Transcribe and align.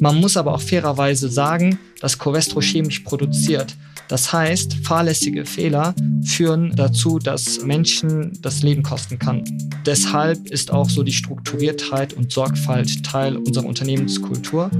Man 0.00 0.16
muss 0.16 0.36
aber 0.36 0.54
auch 0.54 0.60
fairerweise 0.60 1.28
sagen, 1.28 1.78
dass 2.00 2.18
Covestro 2.18 2.60
chemisch 2.60 3.00
produziert. 3.00 3.74
Das 4.06 4.32
heißt, 4.32 4.74
fahrlässige 4.84 5.44
Fehler 5.44 5.94
führen 6.24 6.72
dazu, 6.74 7.18
dass 7.18 7.62
Menschen 7.62 8.32
das 8.40 8.62
Leben 8.62 8.82
kosten 8.82 9.18
kann. 9.18 9.44
Deshalb 9.84 10.48
ist 10.48 10.70
auch 10.70 10.88
so 10.88 11.02
die 11.02 11.12
Strukturiertheit 11.12 12.14
und 12.14 12.32
Sorgfalt 12.32 13.04
Teil 13.04 13.36
unserer 13.36 13.66
Unternehmenskultur. 13.66 14.70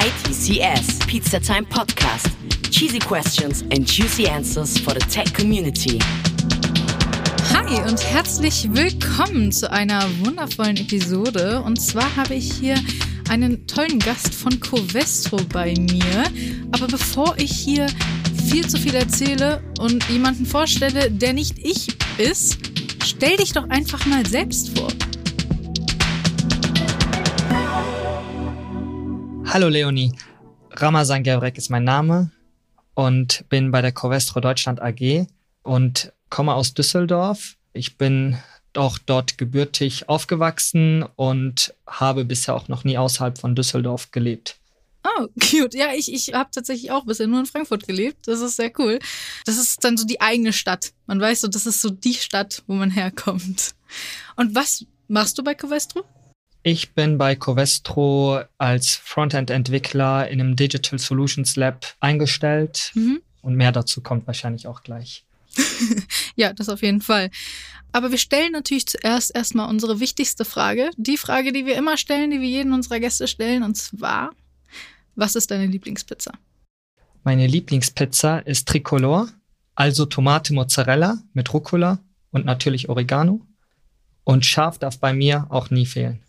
ITCS 0.00 0.98
Pizza 1.06 1.40
Time 1.40 1.64
Podcast. 1.64 2.30
Cheesy 2.70 2.98
questions 2.98 3.62
and 3.70 3.86
juicy 3.86 4.26
answers 4.26 4.78
for 4.78 4.94
the 4.94 5.06
tech 5.06 5.32
community. 5.34 5.98
Hi 7.72 7.88
und 7.88 8.04
herzlich 8.04 8.68
willkommen 8.74 9.50
zu 9.50 9.70
einer 9.70 10.02
wundervollen 10.22 10.76
Episode. 10.76 11.62
Und 11.62 11.80
zwar 11.80 12.16
habe 12.16 12.34
ich 12.34 12.52
hier 12.52 12.74
einen 13.30 13.66
tollen 13.66 13.98
Gast 13.98 14.34
von 14.34 14.60
Covestro 14.60 15.38
bei 15.50 15.72
mir. 15.78 16.24
Aber 16.72 16.86
bevor 16.86 17.34
ich 17.38 17.50
hier 17.50 17.86
viel 18.46 18.68
zu 18.68 18.76
viel 18.76 18.94
erzähle 18.94 19.62
und 19.78 20.06
jemanden 20.10 20.44
vorstelle, 20.44 21.10
der 21.10 21.32
nicht 21.32 21.58
ich 21.60 21.88
ist, 22.18 22.58
stell 23.06 23.38
dich 23.38 23.54
doch 23.54 23.66
einfach 23.70 24.04
mal 24.04 24.26
selbst 24.26 24.78
vor. 24.78 24.88
Hallo 29.46 29.68
Leonie, 29.68 30.12
Ramazan 30.72 31.22
Gevrek 31.22 31.56
ist 31.56 31.70
mein 31.70 31.84
Name 31.84 32.32
und 32.92 33.46
bin 33.48 33.70
bei 33.70 33.80
der 33.80 33.92
Covestro 33.92 34.40
Deutschland 34.40 34.82
AG 34.82 35.26
und 35.62 36.12
komme 36.28 36.52
aus 36.52 36.74
Düsseldorf. 36.74 37.56
Ich 37.72 37.96
bin 37.96 38.38
auch 38.74 38.98
dort 38.98 39.38
gebürtig 39.38 40.08
aufgewachsen 40.08 41.04
und 41.16 41.74
habe 41.86 42.24
bisher 42.24 42.54
auch 42.54 42.68
noch 42.68 42.84
nie 42.84 42.98
außerhalb 42.98 43.38
von 43.38 43.54
Düsseldorf 43.54 44.10
gelebt. 44.10 44.56
Oh, 45.04 45.26
cute. 45.40 45.74
Ja, 45.74 45.92
ich, 45.94 46.12
ich 46.12 46.32
habe 46.34 46.50
tatsächlich 46.52 46.90
auch 46.90 47.04
bisher 47.04 47.26
nur 47.26 47.40
in 47.40 47.46
Frankfurt 47.46 47.86
gelebt. 47.86 48.28
Das 48.28 48.40
ist 48.40 48.56
sehr 48.56 48.72
cool. 48.78 48.98
Das 49.44 49.58
ist 49.58 49.84
dann 49.84 49.96
so 49.96 50.06
die 50.06 50.20
eigene 50.20 50.52
Stadt. 50.52 50.92
Man 51.06 51.20
weiß 51.20 51.42
so, 51.42 51.48
das 51.48 51.66
ist 51.66 51.82
so 51.82 51.90
die 51.90 52.14
Stadt, 52.14 52.62
wo 52.66 52.74
man 52.74 52.90
herkommt. 52.90 53.74
Und 54.36 54.54
was 54.54 54.86
machst 55.08 55.38
du 55.38 55.44
bei 55.44 55.54
Covestro? 55.54 56.04
Ich 56.62 56.92
bin 56.92 57.18
bei 57.18 57.34
Covestro 57.34 58.42
als 58.56 58.94
Frontend-Entwickler 58.94 60.28
in 60.28 60.40
einem 60.40 60.54
Digital 60.54 60.98
Solutions 60.98 61.56
Lab 61.56 61.94
eingestellt. 61.98 62.92
Mhm. 62.94 63.20
Und 63.42 63.56
mehr 63.56 63.72
dazu 63.72 64.00
kommt 64.00 64.28
wahrscheinlich 64.28 64.68
auch 64.68 64.84
gleich. 64.84 65.24
ja, 66.36 66.52
das 66.52 66.68
auf 66.68 66.82
jeden 66.82 67.00
Fall. 67.00 67.30
Aber 67.92 68.10
wir 68.10 68.18
stellen 68.18 68.52
natürlich 68.52 68.86
zuerst 68.86 69.34
erstmal 69.34 69.68
unsere 69.68 70.00
wichtigste 70.00 70.44
Frage. 70.44 70.90
Die 70.96 71.18
Frage, 71.18 71.52
die 71.52 71.66
wir 71.66 71.76
immer 71.76 71.96
stellen, 71.96 72.30
die 72.30 72.40
wir 72.40 72.48
jeden 72.48 72.72
unserer 72.72 73.00
Gäste 73.00 73.28
stellen. 73.28 73.62
Und 73.62 73.76
zwar, 73.76 74.30
was 75.14 75.36
ist 75.36 75.50
deine 75.50 75.66
Lieblingspizza? 75.66 76.32
Meine 77.22 77.46
Lieblingspizza 77.46 78.38
ist 78.38 78.66
Tricolor, 78.66 79.28
also 79.74 80.06
Tomate 80.06 80.54
Mozzarella 80.54 81.18
mit 81.34 81.52
Rucola 81.52 81.98
und 82.30 82.46
natürlich 82.46 82.88
Oregano. 82.88 83.46
Und 84.24 84.46
scharf 84.46 84.78
darf 84.78 84.98
bei 84.98 85.12
mir 85.12 85.46
auch 85.50 85.70
nie 85.70 85.86
fehlen. 85.86 86.20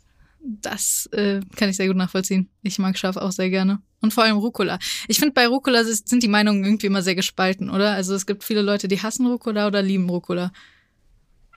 Das 0.45 1.07
äh, 1.13 1.39
kann 1.55 1.69
ich 1.69 1.77
sehr 1.77 1.87
gut 1.87 1.95
nachvollziehen. 1.95 2.49
Ich 2.63 2.77
mag 2.77 2.97
scharf 2.97 3.15
auch 3.15 3.31
sehr 3.31 3.49
gerne. 3.49 3.79
Und 4.01 4.13
vor 4.13 4.25
allem 4.25 4.37
Rucola. 4.37 4.77
Ich 5.07 5.17
finde, 5.17 5.33
bei 5.33 5.47
Rucola 5.47 5.83
sind 5.85 6.21
die 6.21 6.27
Meinungen 6.27 6.65
irgendwie 6.65 6.87
immer 6.87 7.01
sehr 7.01 7.15
gespalten, 7.15 7.69
oder? 7.69 7.93
Also 7.93 8.13
es 8.13 8.25
gibt 8.25 8.43
viele 8.43 8.61
Leute, 8.61 8.89
die 8.89 9.01
hassen 9.01 9.25
Rucola 9.25 9.67
oder 9.67 9.81
lieben 9.81 10.09
Rucola. 10.09 10.51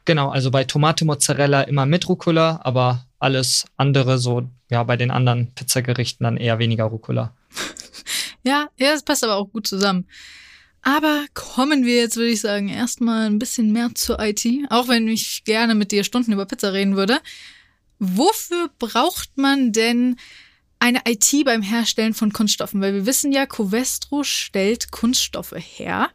Genau, 0.04 0.30
also 0.30 0.52
bei 0.52 0.62
Tomate 0.62 1.04
Mozzarella 1.04 1.62
immer 1.62 1.84
mit 1.84 2.08
Rucola, 2.08 2.60
aber 2.62 3.06
alles 3.18 3.64
andere 3.76 4.18
so, 4.18 4.48
ja, 4.70 4.84
bei 4.84 4.96
den 4.96 5.10
anderen 5.10 5.52
Pizzagerichten 5.54 6.22
dann 6.22 6.36
eher 6.36 6.60
weniger 6.60 6.84
Rucola. 6.84 7.34
ja, 8.44 8.68
ja, 8.78 8.92
das 8.92 9.02
passt 9.02 9.24
aber 9.24 9.34
auch 9.34 9.50
gut 9.50 9.66
zusammen. 9.66 10.06
Aber 10.82 11.24
kommen 11.34 11.84
wir 11.84 11.96
jetzt, 11.96 12.16
würde 12.16 12.30
ich 12.30 12.40
sagen, 12.40 12.68
erstmal 12.68 13.26
ein 13.26 13.40
bisschen 13.40 13.72
mehr 13.72 13.90
zur 13.96 14.20
IT. 14.20 14.46
Auch 14.70 14.86
wenn 14.86 15.08
ich 15.08 15.42
gerne 15.42 15.74
mit 15.74 15.90
dir 15.90 16.04
Stunden 16.04 16.30
über 16.30 16.46
Pizza 16.46 16.72
reden 16.72 16.94
würde. 16.94 17.18
Wofür 17.98 18.70
braucht 18.78 19.36
man 19.36 19.72
denn 19.72 20.16
eine 20.78 21.00
IT 21.06 21.44
beim 21.44 21.62
Herstellen 21.62 22.14
von 22.14 22.32
Kunststoffen? 22.32 22.80
Weil 22.80 22.94
wir 22.94 23.06
wissen 23.06 23.32
ja, 23.32 23.46
Covestro 23.46 24.22
stellt 24.22 24.90
Kunststoffe 24.90 25.54
her. 25.56 26.10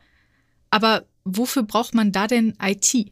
Aber 0.70 1.06
wofür 1.24 1.64
braucht 1.64 1.94
man 1.94 2.12
da 2.12 2.28
denn 2.28 2.56
IT? 2.62 3.12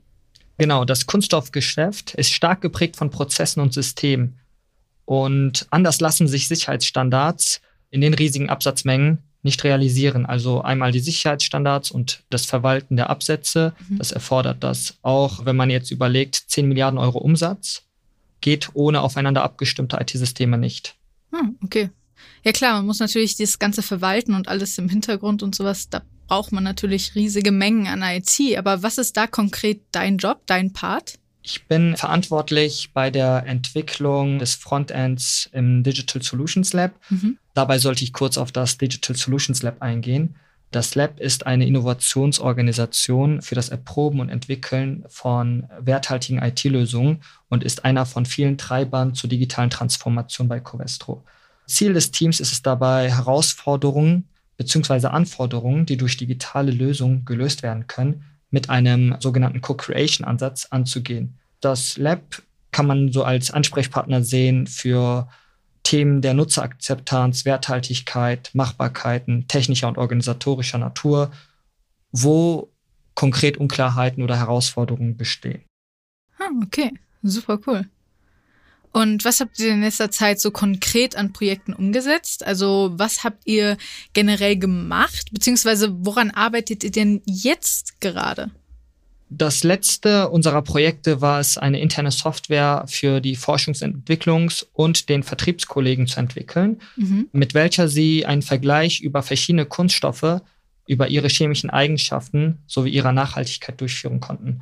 Genau, 0.58 0.86
das 0.86 1.06
Kunststoffgeschäft 1.06 2.16
ist 2.16 2.32
stark 2.32 2.62
geprägt 2.62 2.98
von 2.98 3.10
Prozessen 3.10 3.62
und 3.62 3.74
Systemen. 3.74 4.40
Und 5.06 5.66
anders 5.72 6.02
lassen 6.02 6.28
sich 6.28 6.48
Sicherheitsstandards 6.48 7.62
in 7.90 8.02
den 8.02 8.14
riesigen 8.14 8.50
Absatzmengen 8.50 9.24
nicht 9.42 9.64
realisieren. 9.64 10.26
Also 10.26 10.62
einmal 10.62 10.92
die 10.92 11.00
Sicherheitsstandards 11.00 11.92
und 11.92 12.24
das 12.30 12.46
Verwalten 12.46 12.98
der 12.98 13.10
Absätze, 13.10 13.74
mhm. 13.88 13.98
das 13.98 14.12
erfordert 14.12 14.64
das. 14.64 14.98
Auch 15.02 15.46
wenn 15.46 15.56
man 15.56 15.70
jetzt 15.70 15.92
überlegt, 15.92 16.36
10 16.36 16.68
Milliarden 16.68 17.00
Euro 17.00 17.20
Umsatz 17.20 17.89
geht 18.42 18.70
ohne 18.74 19.02
aufeinander 19.02 19.44
abgestimmte 19.44 19.98
IT-Systeme 20.00 20.58
nicht. 20.58 20.96
Hm, 21.32 21.58
okay. 21.64 21.90
Ja 22.44 22.52
klar, 22.52 22.76
man 22.76 22.86
muss 22.86 23.00
natürlich 23.00 23.38
das 23.38 23.60
Ganze 23.60 23.82
verwalten 23.82 24.34
und 24.34 24.48
alles 24.48 24.78
im 24.78 24.90
Hintergrund 24.90 25.44
und 25.44 25.56
sowas. 25.56 25.90
Da 25.90 26.02
braucht 26.28 26.52
man 26.52 26.64
natürlich 26.64 27.16
riesige 27.16 27.52
Mengen 27.52 27.88
an 27.88 28.02
IT. 28.02 28.58
Aber 28.58 28.84
was 28.84 28.98
ist 28.98 29.18
da 29.18 29.28
konkret 29.28 29.82
dein 29.92 30.18
Job, 30.18 30.42
dein 30.46 30.74
Part? 30.74 31.20
Ich 31.42 31.66
bin 31.68 31.96
verantwortlich 31.98 32.92
bei 32.94 33.10
der 33.10 33.44
Entwicklung 33.46 34.40
des 34.40 34.56
Frontends 34.56 35.50
im 35.52 35.84
Digital 35.84 36.22
Solutions 36.22 36.74
Lab. 36.74 36.94
Mhm. 37.10 37.38
Dabei 37.54 37.80
sollte 37.80 38.04
ich 38.04 38.14
kurz 38.14 38.38
auf 38.38 38.52
das 38.52 38.78
Digital 38.78 39.16
Solutions 39.16 39.64
Lab 39.64 39.82
eingehen. 39.82 40.36
Das 40.72 40.94
Lab 40.94 41.20
ist 41.20 41.48
eine 41.48 41.66
Innovationsorganisation 41.66 43.42
für 43.42 43.56
das 43.56 43.70
Erproben 43.70 44.20
und 44.20 44.30
Entwickeln 44.30 45.04
von 45.08 45.68
werthaltigen 45.80 46.40
IT-Lösungen 46.40 47.22
und 47.50 47.64
ist 47.64 47.86
einer 47.86 48.06
von 48.06 48.26
vielen 48.26 48.58
Treibern 48.58 49.16
zur 49.16 49.30
digitalen 49.30 49.72
Transformation 49.72 50.48
bei 50.48 50.60
Covestro. 50.60 51.24
Ziel 51.66 51.94
des 51.94 52.12
Teams 52.12 52.40
ist 52.40 52.52
es 52.52 52.62
dabei, 52.62 53.12
Herausforderungen 53.12 54.28
bzw. 54.58 55.08
Anforderungen, 55.08 55.88
die 55.88 55.98
durch 55.98 56.18
digitale 56.18 56.72
Lösungen 56.72 57.26
gelöst 57.26 57.64
werden 57.64 57.88
können, 57.88 58.26
mit 58.52 58.70
einem 58.70 59.16
sogenannten 59.20 59.62
Co-Creation-Ansatz 59.62 60.68
anzugehen. 60.70 61.38
Das 61.62 61.98
Lab 61.98 62.42
kann 62.72 62.86
man 62.86 63.12
so 63.12 63.24
als 63.24 63.52
Ansprechpartner 63.52 64.24
sehen 64.24 64.68
für 64.68 65.28
Themen 65.84 66.22
der 66.22 66.34
Nutzerakzeptanz, 66.34 67.46
Werthaltigkeit, 67.46 68.52
Machbarkeiten 68.54 69.48
technischer 69.48 69.88
und 69.88 69.98
organisatorischer 69.98 70.78
Natur, 70.78 71.32
wo 72.12 72.72
konkret 73.16 73.58
Unklarheiten 73.58 74.24
oder 74.24 74.38
Herausforderungen 74.38 75.18
bestehen. 75.18 75.64
Ah, 76.38 76.50
okay, 76.64 76.92
super 77.22 77.60
cool. 77.68 77.86
Und 78.92 79.24
was 79.24 79.40
habt 79.40 79.60
ihr 79.60 79.72
in 79.72 79.82
letzter 79.82 80.10
Zeit 80.10 80.40
so 80.40 80.52
konkret 80.52 81.16
an 81.16 81.32
Projekten 81.32 81.74
umgesetzt? 81.74 82.46
Also 82.46 82.92
was 82.94 83.24
habt 83.24 83.46
ihr 83.46 83.78
generell 84.14 84.58
gemacht? 84.58 85.32
Beziehungsweise 85.32 86.06
woran 86.06 86.32
arbeitet 86.32 86.84
ihr 86.84 86.92
denn 86.92 87.22
jetzt 87.26 88.02
gerade? 88.02 88.52
Das 89.32 89.64
letzte 89.64 90.30
unserer 90.30 90.64
Projekte 90.64 91.22
war 91.22 91.40
es, 91.40 91.58
eine 91.60 91.80
interne 91.80 92.10
Software 92.10 92.86
für 92.88 93.22
die 93.22 93.38
Forschungsentwicklungs- 93.38 94.66
und 94.74 95.08
den 95.08 95.22
Vertriebskollegen 95.22 96.08
zu 96.08 96.20
entwickeln, 96.20 96.82
mhm. 96.96 97.30
mit 97.32 97.54
welcher 97.54 97.88
sie 97.88 98.26
einen 98.26 98.42
Vergleich 98.42 99.02
über 99.02 99.22
verschiedene 99.22 99.66
Kunststoffe, 99.66 100.42
über 100.88 101.10
ihre 101.10 101.28
chemischen 101.28 101.70
Eigenschaften 101.70 102.58
sowie 102.66 102.90
ihrer 102.90 103.12
Nachhaltigkeit 103.12 103.80
durchführen 103.80 104.20
konnten. 104.20 104.62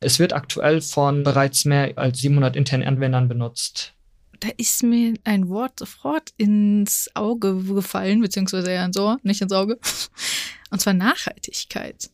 Es 0.00 0.18
wird 0.18 0.32
aktuell 0.32 0.80
von 0.80 1.22
bereits 1.22 1.66
mehr 1.66 1.92
als 1.96 2.20
700 2.20 2.56
internen 2.56 2.88
Anwendern 2.88 3.28
benutzt. 3.28 3.92
Da 4.40 4.48
ist 4.56 4.82
mir 4.82 5.14
ein 5.24 5.48
Wort 5.48 5.78
sofort 5.78 6.32
ins 6.38 7.10
Auge 7.14 7.62
gefallen, 7.62 8.20
beziehungsweise 8.22 8.70
eher 8.70 8.84
ins 8.84 8.98
Ohr, 8.98 9.18
nicht 9.22 9.42
ins 9.42 9.52
Auge. 9.52 9.78
Und 10.70 10.80
zwar 10.80 10.94
Nachhaltigkeit. 10.94 12.10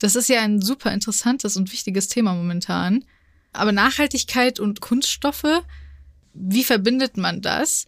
Das 0.00 0.16
ist 0.16 0.28
ja 0.28 0.40
ein 0.40 0.60
super 0.60 0.92
interessantes 0.92 1.56
und 1.56 1.72
wichtiges 1.72 2.08
Thema 2.08 2.34
momentan. 2.34 3.04
Aber 3.52 3.70
Nachhaltigkeit 3.70 4.58
und 4.58 4.80
Kunststoffe, 4.80 5.62
wie 6.34 6.64
verbindet 6.64 7.16
man 7.16 7.42
das? 7.42 7.86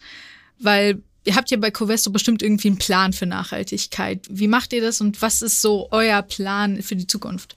Weil 0.61 1.03
ihr 1.25 1.35
habt 1.37 1.51
ja 1.51 1.57
bei 1.57 1.71
Covesto 1.71 2.11
bestimmt 2.11 2.43
irgendwie 2.43 2.69
einen 2.69 2.79
Plan 2.79 3.13
für 3.13 3.27
Nachhaltigkeit. 3.27 4.27
Wie 4.31 4.49
macht 4.49 4.73
ihr 4.73 4.83
das 4.83 5.01
und 5.01 5.23
was 5.23 5.43
ist 5.43 5.63
so 5.63 5.89
euer 5.91 6.23
Plan 6.23 6.83
für 6.83 6.97
die 6.97 7.07
Zukunft? 7.07 7.57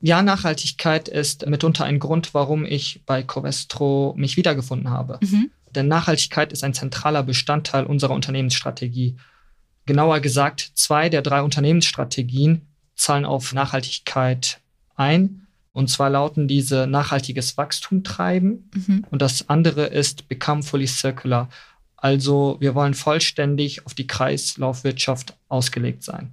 Ja, 0.00 0.22
Nachhaltigkeit 0.22 1.08
ist 1.08 1.46
mitunter 1.46 1.84
ein 1.84 1.98
Grund, 1.98 2.32
warum 2.34 2.64
ich 2.64 3.02
bei 3.06 3.22
Covestro 3.22 4.14
mich 4.16 4.36
wiedergefunden 4.36 4.90
habe. 4.90 5.18
Mhm. 5.22 5.50
Denn 5.74 5.88
Nachhaltigkeit 5.88 6.52
ist 6.52 6.64
ein 6.64 6.74
zentraler 6.74 7.22
Bestandteil 7.22 7.84
unserer 7.84 8.14
Unternehmensstrategie. 8.14 9.16
Genauer 9.84 10.20
gesagt, 10.20 10.72
zwei 10.74 11.08
der 11.08 11.22
drei 11.22 11.42
Unternehmensstrategien 11.42 12.62
zahlen 12.96 13.24
auf 13.24 13.52
Nachhaltigkeit 13.52 14.60
ein. 14.96 15.46
Und 15.72 15.90
zwar 15.90 16.10
lauten 16.10 16.48
diese 16.48 16.86
nachhaltiges 16.86 17.56
Wachstum 17.58 18.02
treiben. 18.02 18.70
Mhm. 18.74 19.04
Und 19.10 19.22
das 19.22 19.48
andere 19.48 19.86
ist 19.86 20.28
Become 20.28 20.62
Fully 20.62 20.86
Circular. 20.86 21.48
Also 21.96 22.56
wir 22.60 22.74
wollen 22.74 22.94
vollständig 22.94 23.84
auf 23.84 23.94
die 23.94 24.06
Kreislaufwirtschaft 24.06 25.34
ausgelegt 25.48 26.02
sein. 26.02 26.32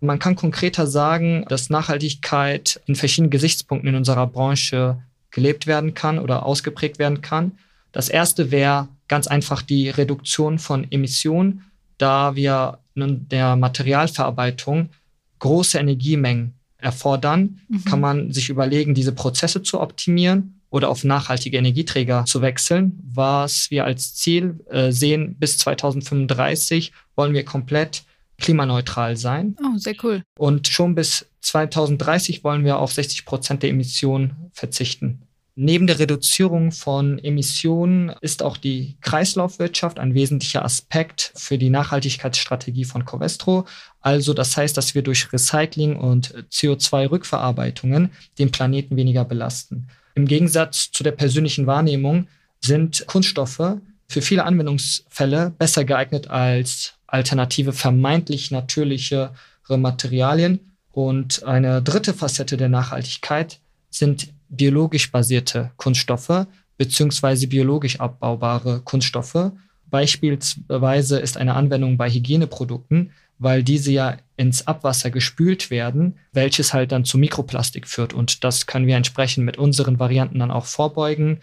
Man 0.00 0.18
kann 0.18 0.36
konkreter 0.36 0.86
sagen, 0.86 1.44
dass 1.48 1.70
Nachhaltigkeit 1.70 2.80
in 2.86 2.94
verschiedenen 2.94 3.30
Gesichtspunkten 3.30 3.88
in 3.90 3.96
unserer 3.96 4.26
Branche 4.26 5.02
gelebt 5.30 5.66
werden 5.66 5.94
kann 5.94 6.18
oder 6.18 6.46
ausgeprägt 6.46 6.98
werden 6.98 7.20
kann. 7.20 7.58
Das 7.92 8.08
erste 8.08 8.50
wäre 8.50 8.88
ganz 9.08 9.26
einfach 9.26 9.62
die 9.62 9.90
Reduktion 9.90 10.58
von 10.58 10.90
Emissionen, 10.90 11.64
da 11.98 12.36
wir 12.36 12.78
in 12.94 13.28
der 13.28 13.56
Materialverarbeitung 13.56 14.90
große 15.38 15.78
Energiemengen 15.78 16.54
erfordern, 16.78 17.60
mhm. 17.68 17.84
kann 17.84 18.00
man 18.00 18.32
sich 18.32 18.48
überlegen, 18.48 18.94
diese 18.94 19.12
Prozesse 19.12 19.62
zu 19.62 19.80
optimieren 19.80 20.60
oder 20.70 20.88
auf 20.90 21.04
nachhaltige 21.04 21.56
Energieträger 21.56 22.24
zu 22.24 22.42
wechseln. 22.42 23.00
Was 23.12 23.70
wir 23.70 23.84
als 23.84 24.14
Ziel 24.14 24.60
äh, 24.70 24.92
sehen, 24.92 25.36
bis 25.38 25.58
2035 25.58 26.92
wollen 27.16 27.32
wir 27.32 27.44
komplett 27.44 28.04
klimaneutral 28.38 29.16
sein. 29.16 29.56
Oh, 29.60 29.76
sehr 29.76 29.94
cool. 30.02 30.22
Und 30.38 30.68
schon 30.68 30.94
bis 30.94 31.26
2030 31.40 32.44
wollen 32.44 32.64
wir 32.64 32.78
auf 32.78 32.92
60 32.92 33.24
Prozent 33.24 33.62
der 33.62 33.70
Emissionen 33.70 34.50
verzichten. 34.52 35.22
Neben 35.60 35.88
der 35.88 35.98
Reduzierung 35.98 36.70
von 36.70 37.18
Emissionen 37.18 38.10
ist 38.20 38.44
auch 38.44 38.58
die 38.58 38.96
Kreislaufwirtschaft 39.00 39.98
ein 39.98 40.14
wesentlicher 40.14 40.64
Aspekt 40.64 41.32
für 41.34 41.58
die 41.58 41.68
Nachhaltigkeitsstrategie 41.68 42.84
von 42.84 43.04
Covestro. 43.04 43.66
Also 44.00 44.34
das 44.34 44.56
heißt, 44.56 44.76
dass 44.76 44.94
wir 44.94 45.02
durch 45.02 45.32
Recycling 45.32 45.96
und 45.96 46.32
CO2-Rückverarbeitungen 46.52 48.10
den 48.38 48.52
Planeten 48.52 48.94
weniger 48.94 49.24
belasten. 49.24 49.88
Im 50.14 50.28
Gegensatz 50.28 50.92
zu 50.92 51.02
der 51.02 51.10
persönlichen 51.10 51.66
Wahrnehmung 51.66 52.28
sind 52.60 53.04
Kunststoffe 53.08 53.78
für 54.06 54.22
viele 54.22 54.44
Anwendungsfälle 54.44 55.50
besser 55.58 55.84
geeignet 55.84 56.28
als 56.28 56.94
alternative 57.08 57.72
vermeintlich 57.72 58.52
natürlichere 58.52 59.32
Materialien. 59.68 60.60
Und 60.92 61.42
eine 61.42 61.82
dritte 61.82 62.14
Facette 62.14 62.56
der 62.56 62.68
Nachhaltigkeit 62.68 63.58
sind 63.90 64.28
biologisch 64.48 65.10
basierte 65.10 65.70
Kunststoffe 65.76 66.46
beziehungsweise 66.78 67.48
biologisch 67.48 68.00
abbaubare 68.00 68.80
Kunststoffe. 68.80 69.52
Beispielsweise 69.90 71.18
ist 71.18 71.36
eine 71.36 71.54
Anwendung 71.54 71.96
bei 71.98 72.08
Hygieneprodukten, 72.08 73.10
weil 73.38 73.62
diese 73.62 73.92
ja 73.92 74.16
ins 74.36 74.66
Abwasser 74.66 75.10
gespült 75.10 75.70
werden, 75.70 76.18
welches 76.32 76.72
halt 76.72 76.92
dann 76.92 77.04
zu 77.04 77.18
Mikroplastik 77.18 77.86
führt. 77.86 78.14
Und 78.14 78.44
das 78.44 78.66
können 78.66 78.86
wir 78.86 78.96
entsprechend 78.96 79.44
mit 79.44 79.58
unseren 79.58 79.98
Varianten 79.98 80.38
dann 80.38 80.50
auch 80.50 80.66
vorbeugen. 80.66 81.40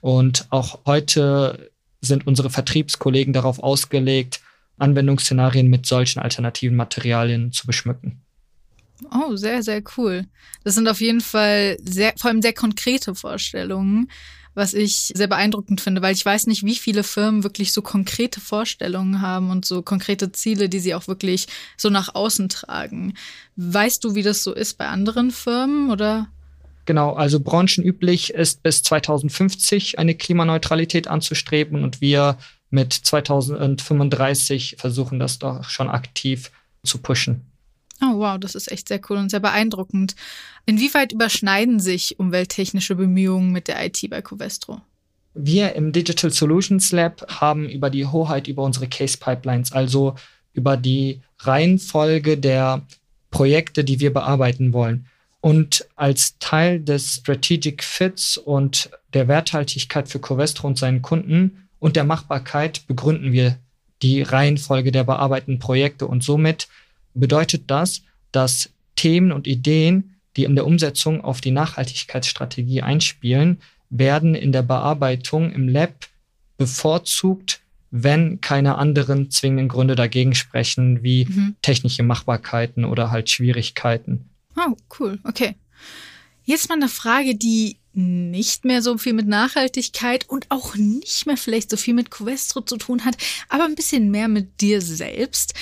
Und 0.00 0.46
auch 0.50 0.80
heute 0.86 1.70
sind 2.00 2.26
unsere 2.26 2.50
Vertriebskollegen 2.50 3.32
darauf 3.32 3.62
ausgelegt, 3.62 4.40
Anwendungsszenarien 4.78 5.68
mit 5.68 5.86
solchen 5.86 6.20
alternativen 6.20 6.76
Materialien 6.76 7.52
zu 7.52 7.66
beschmücken. 7.66 8.22
Oh, 9.12 9.36
sehr, 9.36 9.62
sehr 9.62 9.82
cool. 9.96 10.26
Das 10.64 10.74
sind 10.74 10.88
auf 10.88 11.00
jeden 11.00 11.20
Fall 11.20 11.76
sehr, 11.82 12.14
vor 12.16 12.30
allem 12.30 12.42
sehr 12.42 12.52
konkrete 12.52 13.14
Vorstellungen, 13.14 14.10
was 14.54 14.74
ich 14.74 15.12
sehr 15.14 15.28
beeindruckend 15.28 15.80
finde, 15.80 16.02
weil 16.02 16.14
ich 16.14 16.26
weiß 16.26 16.48
nicht, 16.48 16.64
wie 16.64 16.74
viele 16.74 17.04
Firmen 17.04 17.44
wirklich 17.44 17.72
so 17.72 17.80
konkrete 17.80 18.40
Vorstellungen 18.40 19.22
haben 19.22 19.50
und 19.50 19.64
so 19.64 19.82
konkrete 19.82 20.32
Ziele, 20.32 20.68
die 20.68 20.80
sie 20.80 20.94
auch 20.94 21.06
wirklich 21.06 21.46
so 21.76 21.90
nach 21.90 22.14
außen 22.14 22.48
tragen. 22.48 23.14
Weißt 23.56 24.02
du, 24.02 24.16
wie 24.16 24.22
das 24.22 24.42
so 24.42 24.52
ist 24.52 24.76
bei 24.76 24.88
anderen 24.88 25.30
Firmen 25.30 25.90
oder? 25.90 26.26
Genau, 26.86 27.12
also 27.12 27.38
branchenüblich 27.38 28.34
ist 28.34 28.62
bis 28.62 28.82
2050 28.82 29.98
eine 29.98 30.14
Klimaneutralität 30.14 31.06
anzustreben 31.06 31.84
und 31.84 32.00
wir 32.00 32.38
mit 32.70 32.92
2035 32.92 34.76
versuchen 34.78 35.18
das 35.18 35.38
doch 35.38 35.64
schon 35.64 35.88
aktiv 35.88 36.50
zu 36.82 36.98
pushen. 36.98 37.44
Oh 38.00 38.18
wow, 38.18 38.38
das 38.38 38.54
ist 38.54 38.70
echt 38.70 38.88
sehr 38.88 39.00
cool 39.08 39.16
und 39.16 39.30
sehr 39.30 39.40
beeindruckend. 39.40 40.14
Inwieweit 40.66 41.12
überschneiden 41.12 41.80
sich 41.80 42.18
umwelttechnische 42.18 42.94
Bemühungen 42.94 43.50
mit 43.50 43.68
der 43.68 43.84
IT 43.84 43.98
bei 44.08 44.22
Covestro? 44.22 44.80
Wir 45.34 45.74
im 45.74 45.92
Digital 45.92 46.30
Solutions 46.30 46.92
Lab 46.92 47.26
haben 47.40 47.68
über 47.68 47.90
die 47.90 48.06
Hoheit 48.06 48.48
über 48.48 48.62
unsere 48.62 48.88
Case 48.88 49.18
Pipelines, 49.18 49.72
also 49.72 50.14
über 50.52 50.76
die 50.76 51.20
Reihenfolge 51.40 52.38
der 52.38 52.82
Projekte, 53.30 53.84
die 53.84 54.00
wir 54.00 54.12
bearbeiten 54.12 54.72
wollen. 54.72 55.06
Und 55.40 55.86
als 55.94 56.38
Teil 56.38 56.80
des 56.80 57.14
Strategic 57.14 57.84
Fits 57.84 58.36
und 58.36 58.90
der 59.14 59.28
Werthaltigkeit 59.28 60.08
für 60.08 60.18
Covestro 60.18 60.66
und 60.66 60.78
seinen 60.78 61.02
Kunden 61.02 61.68
und 61.78 61.94
der 61.94 62.04
Machbarkeit 62.04 62.86
begründen 62.86 63.32
wir 63.32 63.58
die 64.02 64.22
Reihenfolge 64.22 64.92
der 64.92 65.04
bearbeiteten 65.04 65.58
Projekte 65.58 66.06
und 66.06 66.24
somit 66.24 66.68
bedeutet 67.18 67.64
das, 67.66 68.02
dass 68.32 68.70
Themen 68.96 69.32
und 69.32 69.46
Ideen, 69.46 70.14
die 70.36 70.44
in 70.44 70.54
der 70.54 70.66
Umsetzung 70.66 71.22
auf 71.22 71.40
die 71.40 71.50
Nachhaltigkeitsstrategie 71.50 72.82
einspielen, 72.82 73.60
werden 73.90 74.34
in 74.34 74.52
der 74.52 74.62
Bearbeitung 74.62 75.52
im 75.52 75.68
Lab 75.68 76.06
bevorzugt, 76.56 77.60
wenn 77.90 78.40
keine 78.40 78.76
anderen 78.76 79.30
zwingenden 79.30 79.68
Gründe 79.68 79.94
dagegen 79.94 80.34
sprechen, 80.34 81.02
wie 81.02 81.24
mhm. 81.24 81.56
technische 81.62 82.02
Machbarkeiten 82.02 82.84
oder 82.84 83.10
halt 83.10 83.30
Schwierigkeiten. 83.30 84.28
Oh, 84.56 84.76
cool. 84.98 85.18
Okay. 85.24 85.54
Jetzt 86.44 86.68
mal 86.68 86.74
eine 86.74 86.88
Frage, 86.88 87.34
die 87.34 87.76
nicht 87.92 88.64
mehr 88.64 88.82
so 88.82 88.96
viel 88.98 89.12
mit 89.12 89.26
Nachhaltigkeit 89.26 90.28
und 90.28 90.46
auch 90.50 90.76
nicht 90.76 91.26
mehr 91.26 91.36
vielleicht 91.36 91.70
so 91.70 91.76
viel 91.76 91.94
mit 91.94 92.10
Covestro 92.10 92.60
zu 92.60 92.76
tun 92.76 93.04
hat, 93.04 93.16
aber 93.48 93.64
ein 93.64 93.74
bisschen 93.74 94.10
mehr 94.10 94.28
mit 94.28 94.60
dir 94.60 94.80
selbst. 94.80 95.54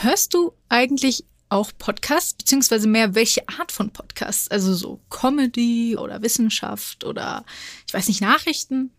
Hörst 0.00 0.32
du 0.32 0.52
eigentlich 0.68 1.24
auch 1.48 1.72
Podcasts, 1.76 2.34
beziehungsweise 2.34 2.86
mehr 2.86 3.14
welche 3.14 3.48
Art 3.48 3.72
von 3.72 3.90
Podcasts? 3.90 4.48
Also 4.48 4.74
so 4.74 5.00
Comedy 5.10 5.96
oder 5.96 6.22
Wissenschaft 6.22 7.04
oder 7.04 7.44
ich 7.86 7.94
weiß 7.94 8.06
nicht, 8.06 8.20
Nachrichten? 8.20 8.90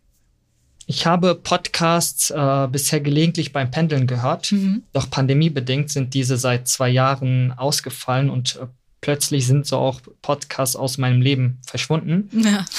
Ich 0.88 1.06
habe 1.06 1.36
Podcasts 1.36 2.31
äh, 2.31 2.68
bisher 2.69 3.00
gelegentlich 3.00 3.54
beim 3.54 3.72
Pendeln 3.72 4.07
gehört, 4.07 4.51
mhm. 4.51 4.84
doch 4.92 5.10
pandemiebedingt 5.10 5.90
sind 5.90 6.13
diese 6.16 6.36
seit 6.36 6.68
zwei 6.68 6.90
Jahren 6.90 7.54
ausgefallen 7.54 8.30
und 8.30 8.56
äh, 8.56 8.66
plötzlich 9.00 9.48
sind 9.48 9.68
so 9.68 9.78
auch 9.78 10.01
Podcasts 10.22 10.75
aus 10.75 10.98
meinem 10.98 11.22
Leben 11.22 11.60
verschwunden. 11.66 12.30
Ja. 12.34 12.66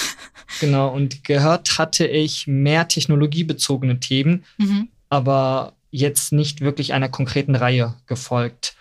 Genau, 0.59 0.89
und 0.89 1.23
gehört 1.23 1.79
hatte 1.79 2.09
ich 2.09 2.49
mehr 2.49 2.89
technologiebezogene 2.89 4.01
Themen, 4.01 4.45
mhm. 4.59 4.89
aber 5.09 5.75
jetzt 5.91 6.33
nicht 6.33 6.61
wirklich 6.61 6.93
einer 6.93 7.09
konkreten 7.09 7.55
Reihe 7.55 7.95
gefolgt. 8.07 8.75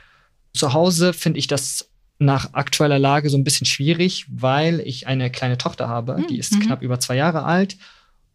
Zu 0.53 0.73
Hause 0.73 1.13
finde 1.13 1.39
ich 1.39 1.47
das 1.47 1.89
nach 2.19 2.53
aktueller 2.53 2.99
Lage 2.99 3.29
so 3.29 3.37
ein 3.37 3.43
bisschen 3.43 3.65
schwierig, 3.65 4.25
weil 4.29 4.81
ich 4.81 5.07
eine 5.07 5.31
kleine 5.31 5.57
Tochter 5.57 5.87
habe, 5.87 6.17
hm, 6.17 6.27
die 6.27 6.37
ist 6.37 6.53
mhm. 6.53 6.59
knapp 6.61 6.81
über 6.81 6.99
zwei 6.99 7.15
Jahre 7.15 7.43
alt. 7.43 7.77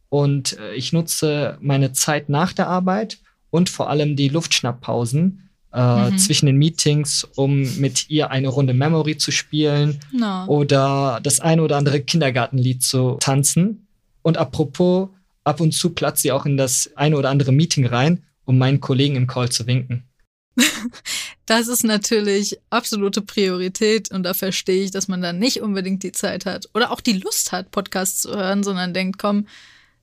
Und 0.09 0.59
äh, 0.59 0.75
ich 0.75 0.93
nutze 0.93 1.59
meine 1.61 1.93
Zeit 1.93 2.28
nach 2.28 2.52
der 2.52 2.69
Arbeit 2.69 3.19
und 3.50 3.69
vor 3.69 3.90
allem 3.90 4.16
die 4.16 4.28
Luftschnapppausen 4.28 5.50
äh, 5.73 6.11
mhm. 6.11 6.19
zwischen 6.19 6.47
den 6.47 6.57
Meetings, 6.57 7.25
um 7.37 7.62
mit 7.78 8.09
ihr 8.09 8.31
eine 8.31 8.49
Runde 8.49 8.75
Memory 8.75 9.19
zu 9.19 9.33
spielen 9.33 10.00
no. 10.12 10.47
oder 10.47 11.21
das 11.23 11.40
eine 11.40 11.62
oder 11.62 11.76
andere 11.76 12.00
Kindergartenlied 12.00 12.83
zu 12.83 13.16
tanzen. 13.21 13.87
Und 14.23 14.38
apropos, 14.38 15.11
ab 15.43 15.61
und 15.61 15.73
zu 15.73 15.90
platzt 15.90 16.23
sie 16.23 16.33
auch 16.33 16.47
in 16.47 16.57
das 16.57 16.90
eine 16.97 17.19
oder 17.19 17.28
andere 17.28 17.52
Meeting 17.52 17.87
rein 17.87 18.23
um 18.44 18.58
meinen 18.58 18.80
Kollegen 18.80 19.16
im 19.16 19.26
Call 19.26 19.50
zu 19.50 19.66
winken. 19.66 20.04
Das 21.46 21.68
ist 21.68 21.84
natürlich 21.84 22.58
absolute 22.70 23.20
Priorität 23.20 24.10
und 24.10 24.22
da 24.22 24.32
verstehe 24.32 24.84
ich, 24.84 24.90
dass 24.90 25.08
man 25.08 25.20
dann 25.20 25.38
nicht 25.38 25.60
unbedingt 25.60 26.02
die 26.02 26.12
Zeit 26.12 26.46
hat 26.46 26.70
oder 26.72 26.90
auch 26.90 27.02
die 27.02 27.12
Lust 27.12 27.52
hat, 27.52 27.70
Podcasts 27.70 28.22
zu 28.22 28.34
hören, 28.34 28.62
sondern 28.62 28.94
denkt, 28.94 29.18
komm, 29.18 29.46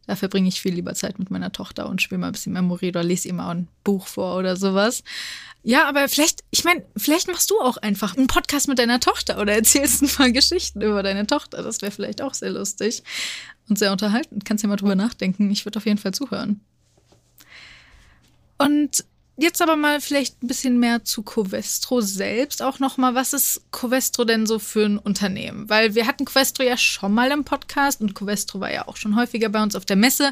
da 0.06 0.16
verbringe 0.16 0.48
ich 0.48 0.62
viel 0.62 0.74
lieber 0.74 0.94
Zeit 0.94 1.18
mit 1.20 1.32
meiner 1.32 1.52
Tochter 1.52 1.88
und 1.90 2.02
spiele 2.02 2.20
mal 2.20 2.28
ein 2.28 2.34
bisschen 2.34 2.54
Memory 2.54 2.90
oder 2.90 3.04
lese 3.04 3.28
ihr 3.28 3.34
mal 3.34 3.50
ein 3.52 3.68
Buch 3.84 4.08
vor 4.08 4.38
oder 4.38 4.56
sowas. 4.56 5.04
Ja, 5.64 5.88
aber 5.88 6.08
vielleicht, 6.10 6.42
ich 6.50 6.64
meine, 6.64 6.84
vielleicht 6.98 7.28
machst 7.28 7.50
du 7.50 7.60
auch 7.60 7.78
einfach 7.78 8.18
einen 8.18 8.28
Podcast 8.28 8.68
mit 8.68 8.80
deiner 8.80 9.00
Tochter 9.00 9.40
oder 9.40 9.54
erzählst 9.54 10.02
ein 10.02 10.10
paar 10.10 10.32
Geschichten 10.32 10.82
über 10.82 11.02
deine 11.04 11.28
Tochter. 11.28 11.64
Das 11.64 11.82
wäre 11.82 11.92
vielleicht 11.92 12.22
auch 12.22 12.34
sehr 12.34 12.52
lustig 12.52 13.04
und 13.70 13.80
sehr 13.80 13.92
unterhaltend. 13.92 14.44
Kannst 14.46 14.64
ja 14.64 14.70
mal 14.70 14.76
drüber 14.76 14.96
nachdenken. 14.96 15.50
Ich 15.52 15.66
würde 15.66 15.78
auf 15.78 15.86
jeden 15.86 16.00
Fall 16.00 16.14
zuhören. 16.14 16.62
Und 18.62 19.06
Jetzt 19.42 19.60
aber 19.60 19.76
mal 19.76 20.02
vielleicht 20.02 20.44
ein 20.44 20.48
bisschen 20.48 20.78
mehr 20.78 21.04
zu 21.04 21.24
Covestro 21.24 22.02
selbst 22.02 22.62
auch 22.62 22.78
nochmal. 22.78 23.16
Was 23.16 23.34
ist 23.34 23.64
Covestro 23.72 24.24
denn 24.24 24.46
so 24.46 24.60
für 24.60 24.86
ein 24.86 25.00
Unternehmen? 25.00 25.68
Weil 25.68 25.96
wir 25.96 26.06
hatten 26.06 26.26
Covestro 26.26 26.64
ja 26.64 26.78
schon 26.78 27.12
mal 27.12 27.32
im 27.32 27.44
Podcast 27.44 28.02
und 28.02 28.14
Covestro 28.14 28.60
war 28.60 28.72
ja 28.72 28.88
auch 28.88 28.98
schon 28.98 29.16
häufiger 29.16 29.50
bei 29.50 29.64
uns 29.64 29.76
auf 29.76 29.84
der 29.84 29.96
Messe. 29.96 30.32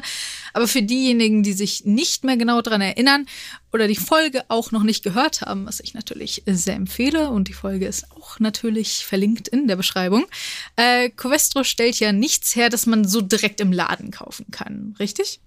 Aber 0.52 0.68
für 0.68 0.82
diejenigen, 0.82 1.42
die 1.42 1.54
sich 1.54 1.84
nicht 1.86 2.22
mehr 2.22 2.36
genau 2.36 2.62
daran 2.62 2.82
erinnern 2.82 3.26
oder 3.72 3.88
die 3.88 3.96
Folge 3.96 4.44
auch 4.46 4.70
noch 4.70 4.84
nicht 4.84 5.02
gehört 5.02 5.40
haben, 5.40 5.66
was 5.66 5.80
ich 5.80 5.92
natürlich 5.92 6.44
sehr 6.46 6.76
empfehle 6.76 7.30
und 7.30 7.48
die 7.48 7.52
Folge 7.52 7.86
ist 7.86 8.12
auch 8.12 8.38
natürlich 8.38 9.04
verlinkt 9.04 9.48
in 9.48 9.66
der 9.66 9.76
Beschreibung. 9.76 10.26
Äh, 10.76 11.10
Covestro 11.10 11.64
stellt 11.64 11.98
ja 11.98 12.12
nichts 12.12 12.54
her, 12.54 12.68
das 12.68 12.86
man 12.86 13.04
so 13.04 13.22
direkt 13.22 13.60
im 13.60 13.72
Laden 13.72 14.12
kaufen 14.12 14.46
kann, 14.52 14.94
richtig? 15.00 15.40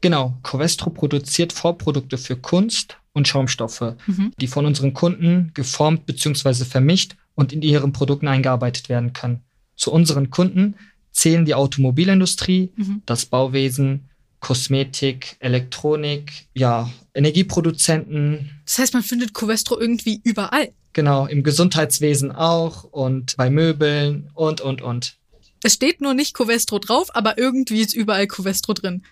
Genau, 0.00 0.38
Covestro 0.42 0.90
produziert 0.90 1.52
Vorprodukte 1.52 2.18
für 2.18 2.36
Kunst 2.36 2.98
und 3.12 3.26
Schaumstoffe, 3.26 3.96
mhm. 4.06 4.32
die 4.40 4.46
von 4.46 4.64
unseren 4.64 4.94
Kunden 4.94 5.50
geformt 5.54 6.06
bzw. 6.06 6.64
vermischt 6.64 7.16
und 7.34 7.52
in 7.52 7.62
ihren 7.62 7.92
Produkten 7.92 8.28
eingearbeitet 8.28 8.88
werden 8.88 9.12
können. 9.12 9.42
Zu 9.76 9.92
unseren 9.92 10.30
Kunden 10.30 10.76
zählen 11.12 11.44
die 11.44 11.54
Automobilindustrie, 11.54 12.72
mhm. 12.76 13.02
das 13.06 13.26
Bauwesen, 13.26 14.08
Kosmetik, 14.40 15.36
Elektronik, 15.40 16.46
ja, 16.54 16.90
Energieproduzenten. 17.14 18.50
Das 18.64 18.78
heißt, 18.78 18.94
man 18.94 19.02
findet 19.02 19.34
Covestro 19.34 19.78
irgendwie 19.78 20.20
überall. 20.22 20.68
Genau, 20.92 21.26
im 21.26 21.42
Gesundheitswesen 21.42 22.32
auch 22.32 22.84
und 22.84 23.36
bei 23.36 23.50
Möbeln 23.50 24.30
und, 24.34 24.60
und, 24.60 24.80
und. 24.80 25.16
Es 25.62 25.74
steht 25.74 26.00
nur 26.00 26.14
nicht 26.14 26.34
Covestro 26.34 26.78
drauf, 26.78 27.14
aber 27.14 27.36
irgendwie 27.36 27.80
ist 27.80 27.94
überall 27.94 28.28
Covestro 28.28 28.74
drin. 28.74 29.02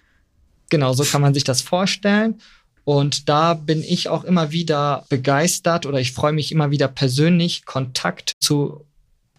Genau, 0.70 0.92
so 0.92 1.04
kann 1.04 1.22
man 1.22 1.34
sich 1.34 1.44
das 1.44 1.62
vorstellen. 1.62 2.40
Und 2.84 3.28
da 3.28 3.54
bin 3.54 3.82
ich 3.82 4.08
auch 4.08 4.22
immer 4.22 4.52
wieder 4.52 5.04
begeistert 5.08 5.86
oder 5.86 5.98
ich 5.98 6.12
freue 6.12 6.32
mich 6.32 6.52
immer 6.52 6.70
wieder 6.70 6.86
persönlich, 6.86 7.64
Kontakt 7.64 8.34
zu 8.40 8.84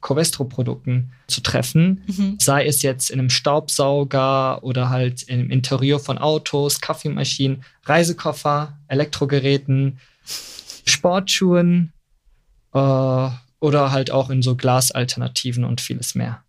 Covestro-Produkten 0.02 1.12
zu 1.28 1.42
treffen. 1.42 2.04
Mhm. 2.08 2.38
Sei 2.40 2.66
es 2.66 2.82
jetzt 2.82 3.10
in 3.10 3.20
einem 3.20 3.30
Staubsauger 3.30 4.64
oder 4.64 4.90
halt 4.90 5.24
im 5.24 5.50
Interieur 5.50 6.00
von 6.00 6.18
Autos, 6.18 6.82
Kaffeemaschinen, 6.82 7.64
Reisekoffer, 7.86 8.78
Elektrogeräten, 8.88 10.00
Sportschuhen 10.86 11.94
äh, 12.74 13.30
oder 13.60 13.92
halt 13.92 14.12
auch 14.12 14.30
in 14.30 14.42
so 14.42 14.56
Glasalternativen 14.56 15.64
und 15.64 15.82
vieles 15.82 16.16
mehr. 16.16 16.44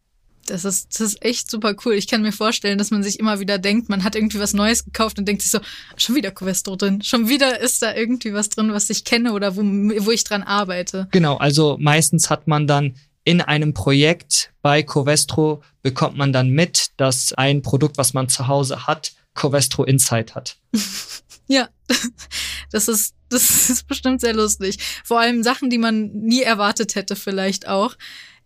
Das 0.50 0.64
ist, 0.64 0.94
das 0.94 1.00
ist 1.00 1.24
echt 1.24 1.50
super 1.50 1.74
cool. 1.84 1.94
Ich 1.94 2.08
kann 2.08 2.22
mir 2.22 2.32
vorstellen, 2.32 2.78
dass 2.78 2.90
man 2.90 3.02
sich 3.02 3.18
immer 3.18 3.40
wieder 3.40 3.58
denkt, 3.58 3.88
man 3.88 4.04
hat 4.04 4.16
irgendwie 4.16 4.40
was 4.40 4.54
Neues 4.54 4.84
gekauft 4.84 5.18
und 5.18 5.26
denkt 5.26 5.42
sich 5.42 5.50
so, 5.50 5.60
schon 5.96 6.14
wieder 6.14 6.30
Covestro 6.30 6.76
drin. 6.76 7.02
Schon 7.02 7.28
wieder 7.28 7.60
ist 7.60 7.82
da 7.82 7.94
irgendwie 7.94 8.32
was 8.32 8.48
drin, 8.48 8.72
was 8.72 8.90
ich 8.90 9.04
kenne 9.04 9.32
oder 9.32 9.56
wo, 9.56 9.60
wo 9.62 10.10
ich 10.10 10.24
dran 10.24 10.42
arbeite. 10.42 11.08
Genau, 11.10 11.36
also 11.36 11.76
meistens 11.78 12.30
hat 12.30 12.46
man 12.46 12.66
dann 12.66 12.94
in 13.24 13.42
einem 13.42 13.74
Projekt 13.74 14.52
bei 14.62 14.82
Covestro 14.82 15.62
bekommt 15.82 16.16
man 16.16 16.32
dann 16.32 16.48
mit, 16.48 16.92
dass 16.96 17.34
ein 17.34 17.60
Produkt, 17.60 17.98
was 17.98 18.14
man 18.14 18.30
zu 18.30 18.48
Hause 18.48 18.86
hat, 18.86 19.12
Covestro 19.34 19.84
Insight 19.84 20.34
hat. 20.34 20.56
ja, 21.46 21.68
das 22.70 22.88
ist, 22.88 23.14
das 23.28 23.68
ist 23.68 23.86
bestimmt 23.86 24.22
sehr 24.22 24.34
lustig. 24.34 24.78
Vor 25.04 25.20
allem 25.20 25.42
Sachen, 25.42 25.68
die 25.68 25.76
man 25.76 26.10
nie 26.12 26.42
erwartet 26.42 26.94
hätte, 26.94 27.16
vielleicht 27.16 27.68
auch. 27.68 27.96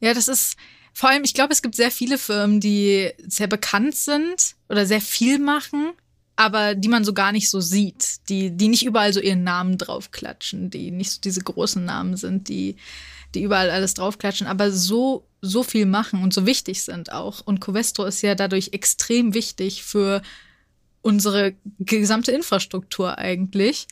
Ja, 0.01 0.15
das 0.15 0.27
ist, 0.27 0.57
vor 0.93 1.11
allem, 1.11 1.25
ich 1.25 1.35
glaube, 1.35 1.53
es 1.53 1.63
gibt 1.63 1.75
sehr 1.75 1.91
viele 1.91 2.19
Firmen, 2.19 2.61
die 2.61 3.11
sehr 3.27 3.47
bekannt 3.47 3.97
sind 3.97 4.55
oder 4.69 4.87
sehr 4.87 5.01
viel 5.01 5.39
machen, 5.39 5.93
aber 6.37 6.75
die 6.75 6.89
man 6.89 7.05
so 7.05 7.13
gar 7.13 7.33
nicht 7.33 7.51
so 7.51 7.61
sieht, 7.61 8.29
die, 8.29 8.51
die 8.51 8.69
nicht 8.69 8.85
überall 8.85 9.13
so 9.13 9.21
ihren 9.21 9.45
Namen 9.45 9.79
draufklatschen, 9.79 10.71
die 10.71 10.91
nicht 10.91 11.11
so 11.11 11.21
diese 11.21 11.41
großen 11.41 11.85
Namen 11.85 12.17
sind, 12.17 12.49
die, 12.49 12.77
die 13.35 13.43
überall 13.43 13.71
alles 13.71 13.95
draufklatschen, 13.95 14.47
aber 14.47 14.71
so, 14.71 15.27
so 15.41 15.63
viel 15.63 15.87
machen 15.87 16.23
und 16.23 16.35
so 16.35 16.47
wichtig 16.47 16.83
sind 16.83 17.13
auch. 17.13 17.41
Und 17.41 17.61
Covestro 17.61 18.05
ist 18.05 18.23
ja 18.23 18.35
dadurch 18.35 18.71
extrem 18.73 19.35
wichtig 19.35 19.83
für 19.83 20.23
unsere 21.01 21.55
gesamte 21.79 22.33
Infrastruktur 22.33 23.19
eigentlich. 23.19 23.89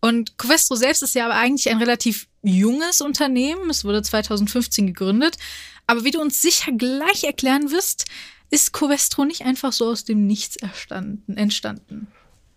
Und 0.00 0.38
Covestro 0.38 0.76
selbst 0.76 1.02
ist 1.02 1.14
ja 1.14 1.24
aber 1.24 1.34
eigentlich 1.34 1.68
ein 1.70 1.78
relativ 1.78 2.28
junges 2.42 3.00
Unternehmen. 3.00 3.68
Es 3.70 3.84
wurde 3.84 4.02
2015 4.02 4.86
gegründet. 4.88 5.36
Aber 5.86 6.04
wie 6.04 6.10
du 6.10 6.20
uns 6.20 6.40
sicher 6.40 6.72
gleich 6.72 7.24
erklären 7.24 7.70
wirst, 7.70 8.04
ist 8.50 8.72
Covestro 8.72 9.24
nicht 9.24 9.42
einfach 9.42 9.72
so 9.72 9.90
aus 9.90 10.04
dem 10.04 10.26
Nichts 10.26 10.56
entstanden. 11.26 12.06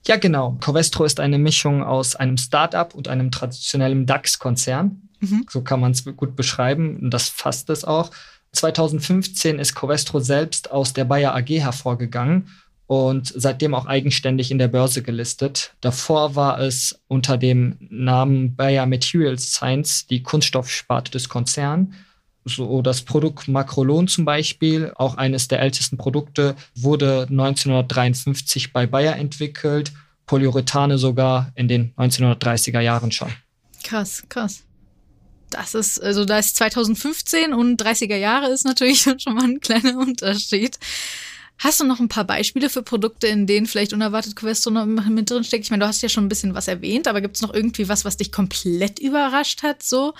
Ja, 0.07 0.17
genau. 0.17 0.57
Covestro 0.59 1.03
ist 1.05 1.19
eine 1.19 1.37
Mischung 1.37 1.83
aus 1.83 2.15
einem 2.15 2.37
Startup 2.37 2.93
und 2.93 3.07
einem 3.07 3.31
traditionellen 3.31 4.05
DAX-Konzern. 4.05 5.09
Mhm. 5.19 5.45
So 5.49 5.61
kann 5.61 5.79
man 5.79 5.91
es 5.91 6.05
gut 6.05 6.35
beschreiben. 6.35 6.97
Und 6.97 7.11
das 7.11 7.29
fasst 7.29 7.69
es 7.69 7.83
auch. 7.83 8.11
2015 8.53 9.59
ist 9.59 9.75
Covestro 9.75 10.19
selbst 10.19 10.71
aus 10.71 10.93
der 10.93 11.05
Bayer 11.05 11.35
AG 11.35 11.49
hervorgegangen 11.49 12.49
und 12.91 13.31
seitdem 13.33 13.73
auch 13.73 13.85
eigenständig 13.85 14.51
in 14.51 14.57
der 14.57 14.67
Börse 14.67 15.01
gelistet. 15.01 15.71
Davor 15.79 16.35
war 16.35 16.59
es 16.59 16.99
unter 17.07 17.37
dem 17.37 17.77
Namen 17.79 18.57
Bayer 18.57 18.85
Materials 18.85 19.53
Science 19.53 20.07
die 20.07 20.23
Kunststoffsparte 20.23 21.09
des 21.09 21.29
Konzerns. 21.29 21.95
So 22.43 22.81
das 22.81 23.03
Produkt 23.03 23.47
Makrolon 23.47 24.09
zum 24.09 24.25
Beispiel, 24.25 24.91
auch 24.95 25.15
eines 25.15 25.47
der 25.47 25.61
ältesten 25.61 25.95
Produkte, 25.95 26.57
wurde 26.75 27.27
1953 27.29 28.73
bei 28.73 28.87
Bayer 28.87 29.15
entwickelt, 29.15 29.93
Polyurethane 30.25 30.97
sogar 30.97 31.53
in 31.55 31.69
den 31.69 31.93
1930er 31.95 32.81
Jahren 32.81 33.13
schon. 33.13 33.31
Krass, 33.85 34.21
krass. 34.27 34.63
Das 35.49 35.75
ist, 35.75 36.03
also 36.03 36.25
da 36.25 36.39
ist 36.39 36.57
2015 36.57 37.53
und 37.53 37.81
30er 37.81 38.17
Jahre 38.17 38.51
ist 38.51 38.65
natürlich 38.65 39.01
schon 39.17 39.35
mal 39.35 39.45
ein 39.45 39.61
kleiner 39.61 39.97
Unterschied. 39.97 40.77
Hast 41.63 41.79
du 41.79 41.85
noch 41.85 41.99
ein 41.99 42.09
paar 42.09 42.23
Beispiele 42.23 42.71
für 42.71 42.81
Produkte, 42.81 43.27
in 43.27 43.45
denen 43.45 43.67
vielleicht 43.67 43.93
unerwartet 43.93 44.35
Questo 44.35 44.71
noch 44.71 44.87
mit 44.87 45.29
drin 45.29 45.43
steckt? 45.43 45.63
Ich 45.63 45.69
meine, 45.69 45.83
du 45.83 45.87
hast 45.87 46.01
ja 46.01 46.09
schon 46.09 46.25
ein 46.25 46.29
bisschen 46.29 46.55
was 46.55 46.67
erwähnt, 46.67 47.07
aber 47.07 47.21
gibt 47.21 47.35
es 47.35 47.43
noch 47.43 47.53
irgendwie 47.53 47.87
was, 47.87 48.03
was 48.03 48.17
dich 48.17 48.31
komplett 48.31 48.97
überrascht 48.97 49.61
hat? 49.61 49.83
So? 49.83 50.15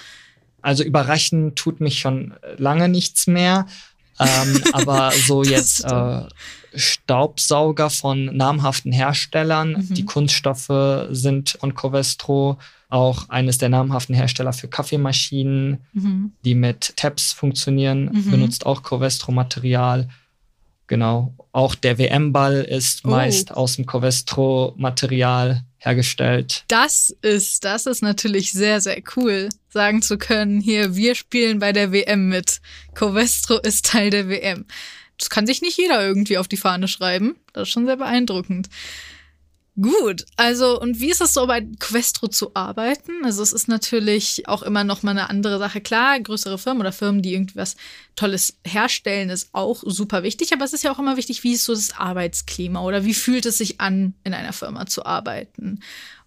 Also 0.62 0.84
überraschen 0.84 1.56
tut 1.56 1.82
mich 1.82 1.98
schon 1.98 2.36
lange 2.58 2.90
nichts 2.90 3.26
mehr. 3.26 3.66
ähm, 4.20 4.64
aber 4.74 5.12
so 5.14 5.44
jetzt 5.44 5.84
äh, 5.84 6.26
Staubsauger 6.76 7.90
von 7.90 8.26
namhaften 8.26 8.92
Herstellern. 8.92 9.72
Mhm. 9.72 9.94
Die 9.96 10.06
Kunststoffe 10.06 11.08
sind 11.10 11.58
von 11.60 11.74
Covestro 11.74 12.60
auch 12.90 13.30
eines 13.30 13.58
der 13.58 13.70
namhaften 13.70 14.14
Hersteller 14.14 14.54
für 14.54 14.68
Kaffeemaschinen, 14.68 15.80
mhm. 15.94 16.34
die 16.46 16.54
mit 16.54 16.94
Tabs 16.98 17.34
funktionieren, 17.34 18.12
mhm. 18.14 18.30
benutzt 18.30 18.68
auch 18.68 18.84
Covestro-Material. 18.84 20.08
Genau. 20.92 21.34
Auch 21.54 21.74
der 21.74 21.98
WM-Ball 21.98 22.64
ist 22.64 23.06
oh. 23.06 23.12
meist 23.12 23.54
aus 23.54 23.78
dem 23.78 23.86
Covestro-Material 23.86 25.64
hergestellt. 25.78 26.66
Das 26.68 27.16
ist, 27.22 27.64
das 27.64 27.86
ist 27.86 28.02
natürlich 28.02 28.52
sehr, 28.52 28.82
sehr 28.82 29.02
cool, 29.16 29.48
sagen 29.70 30.02
zu 30.02 30.18
können, 30.18 30.60
hier, 30.60 30.94
wir 30.94 31.16
spielen 31.16 31.60
bei 31.60 31.72
der 31.72 31.94
WM 31.94 32.28
mit. 32.28 32.60
Covestro 32.94 33.58
ist 33.60 33.86
Teil 33.86 34.10
der 34.10 34.28
WM. 34.28 34.66
Das 35.18 35.30
kann 35.30 35.48
sich 35.48 35.62
nicht 35.62 35.78
jeder 35.78 36.06
irgendwie 36.06 36.38
auf 36.38 36.50
die 36.50 36.58
Fahne 36.58 36.90
schreiben. 36.90 37.38
Das 37.54 37.70
ist 37.70 37.70
schon 37.70 37.86
sehr 37.86 37.96
beeindruckend. 37.96 38.68
Gut, 39.82 40.26
also 40.36 40.80
und 40.80 41.00
wie 41.00 41.10
ist 41.10 41.22
es 41.22 41.34
so 41.34 41.48
bei 41.48 41.62
Questro 41.80 42.28
zu 42.28 42.52
arbeiten? 42.54 43.26
Also 43.26 43.42
es 43.42 43.52
ist 43.52 43.68
natürlich 43.68 44.48
auch 44.48 44.62
immer 44.62 44.84
noch 44.84 45.02
mal 45.02 45.12
eine 45.12 45.30
andere 45.30 45.58
Sache. 45.58 45.82
Klar, 45.82 46.20
größere 46.20 46.60
Firmen 46.60 46.82
oder 46.82 46.92
Firmen, 46.92 47.24
die 47.24 47.34
irgendwas 47.34 47.78
Tolles 48.16 48.58
herstellen, 48.64 49.30
ist 49.30 49.50
auch 49.54 49.82
super 49.84 50.22
wichtig. 50.22 50.54
Aber 50.54 50.66
es 50.66 50.74
ist 50.74 50.84
ja 50.84 50.92
auch 50.92 51.00
immer 51.00 51.18
wichtig, 51.18 51.44
wie 51.44 51.54
ist 51.54 51.64
so 51.64 51.74
das 51.74 51.98
Arbeitsklima 51.98 52.82
oder 52.82 53.06
wie 53.06 53.16
fühlt 53.16 53.46
es 53.48 53.58
sich 53.58 53.82
an, 53.82 54.14
in 54.24 54.36
einer 54.36 54.54
Firma 54.54 54.86
zu 54.86 55.06
arbeiten? 55.06 55.80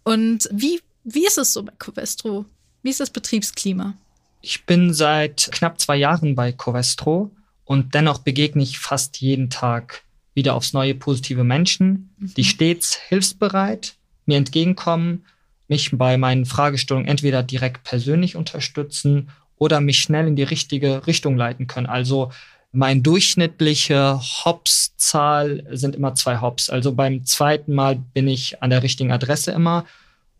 Und 0.02 0.48
wie, 0.50 0.80
wie 1.04 1.26
ist 1.26 1.38
es 1.38 1.52
so 1.52 1.62
bei 1.62 1.72
Covestro? 1.78 2.46
Wie 2.82 2.90
ist 2.90 3.00
das 3.00 3.10
Betriebsklima? 3.10 3.94
Ich 4.40 4.64
bin 4.64 4.92
seit 4.92 5.48
knapp 5.52 5.80
zwei 5.80 5.96
Jahren 5.96 6.34
bei 6.34 6.50
Covestro 6.50 7.30
und 7.64 7.94
dennoch 7.94 8.18
begegne 8.18 8.62
ich 8.62 8.78
fast 8.80 9.20
jeden 9.20 9.48
Tag 9.48 10.03
wieder 10.34 10.54
aufs 10.54 10.72
neue 10.72 10.94
positive 10.94 11.44
Menschen, 11.44 12.10
die 12.18 12.42
mhm. 12.42 12.46
stets 12.46 12.96
hilfsbereit 13.08 13.94
mir 14.26 14.36
entgegenkommen, 14.36 15.24
mich 15.68 15.90
bei 15.92 16.16
meinen 16.18 16.44
Fragestellungen 16.44 17.08
entweder 17.08 17.42
direkt 17.42 17.84
persönlich 17.84 18.36
unterstützen 18.36 19.30
oder 19.56 19.80
mich 19.80 19.98
schnell 19.98 20.26
in 20.26 20.36
die 20.36 20.42
richtige 20.42 21.06
Richtung 21.06 21.36
leiten 21.36 21.66
können. 21.66 21.86
Also 21.86 22.30
mein 22.72 23.02
durchschnittliche 23.02 24.20
Hops-Zahl 24.20 25.64
sind 25.70 25.94
immer 25.94 26.14
zwei 26.16 26.40
Hops. 26.40 26.70
Also 26.70 26.92
beim 26.92 27.24
zweiten 27.24 27.72
Mal 27.72 27.96
bin 27.96 28.26
ich 28.26 28.62
an 28.62 28.70
der 28.70 28.82
richtigen 28.82 29.12
Adresse 29.12 29.52
immer. 29.52 29.86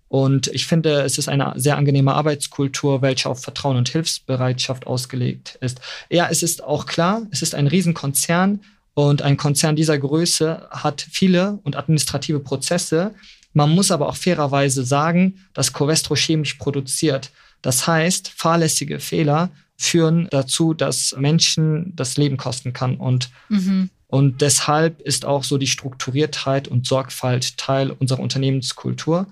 Und 0.09 0.49
ich 0.49 0.67
finde, 0.67 1.03
es 1.03 1.17
ist 1.17 1.29
eine 1.29 1.53
sehr 1.57 1.77
angenehme 1.77 2.13
Arbeitskultur, 2.13 3.03
welche 3.03 3.29
auf 3.29 3.43
Vertrauen 3.43 3.77
und 3.77 3.89
Hilfsbereitschaft 3.89 4.87
ausgelegt 4.87 5.59
ist. 5.61 5.81
Ja, 6.11 6.29
es 6.31 6.43
ist 6.43 6.63
auch 6.63 6.87
klar, 6.87 7.23
es 7.31 7.43
ist 7.43 7.55
ein 7.55 7.67
Riesenkonzern 7.67 8.61
Und 8.95 9.23
ein 9.23 9.37
Konzern 9.37 9.77
dieser 9.77 9.99
Größe 9.99 10.69
hat 10.71 11.07
viele 11.11 11.59
und 11.65 11.77
administrative 11.77 12.41
Prozesse. 12.41 13.15
Man 13.53 13.71
muss 13.71 13.91
aber 13.91 14.09
auch 14.09 14.17
fairerweise 14.17 14.85
sagen, 14.85 15.41
dass 15.53 15.73
Covestro 15.73 16.15
chemisch 16.15 16.55
produziert. 16.55 17.31
Das 17.61 17.87
heißt, 17.87 18.29
fahrlässige 18.29 19.01
Fehler 19.01 19.51
führen 19.77 20.29
dazu, 20.31 20.75
dass 20.75 21.15
Menschen 21.19 21.95
das 21.97 22.17
Leben 22.17 22.37
kosten 22.37 22.73
kann. 22.73 22.97
Und, 22.97 23.31
mhm. 23.49 23.91
und 24.07 24.41
deshalb 24.41 25.01
ist 25.01 25.25
auch 25.25 25.43
so 25.43 25.59
die 25.59 25.67
Strukturiertheit 25.67 26.69
und 26.69 26.87
Sorgfalt 26.87 27.59
Teil 27.59 27.91
unserer 27.91 28.21
Unternehmenskultur. 28.21 29.27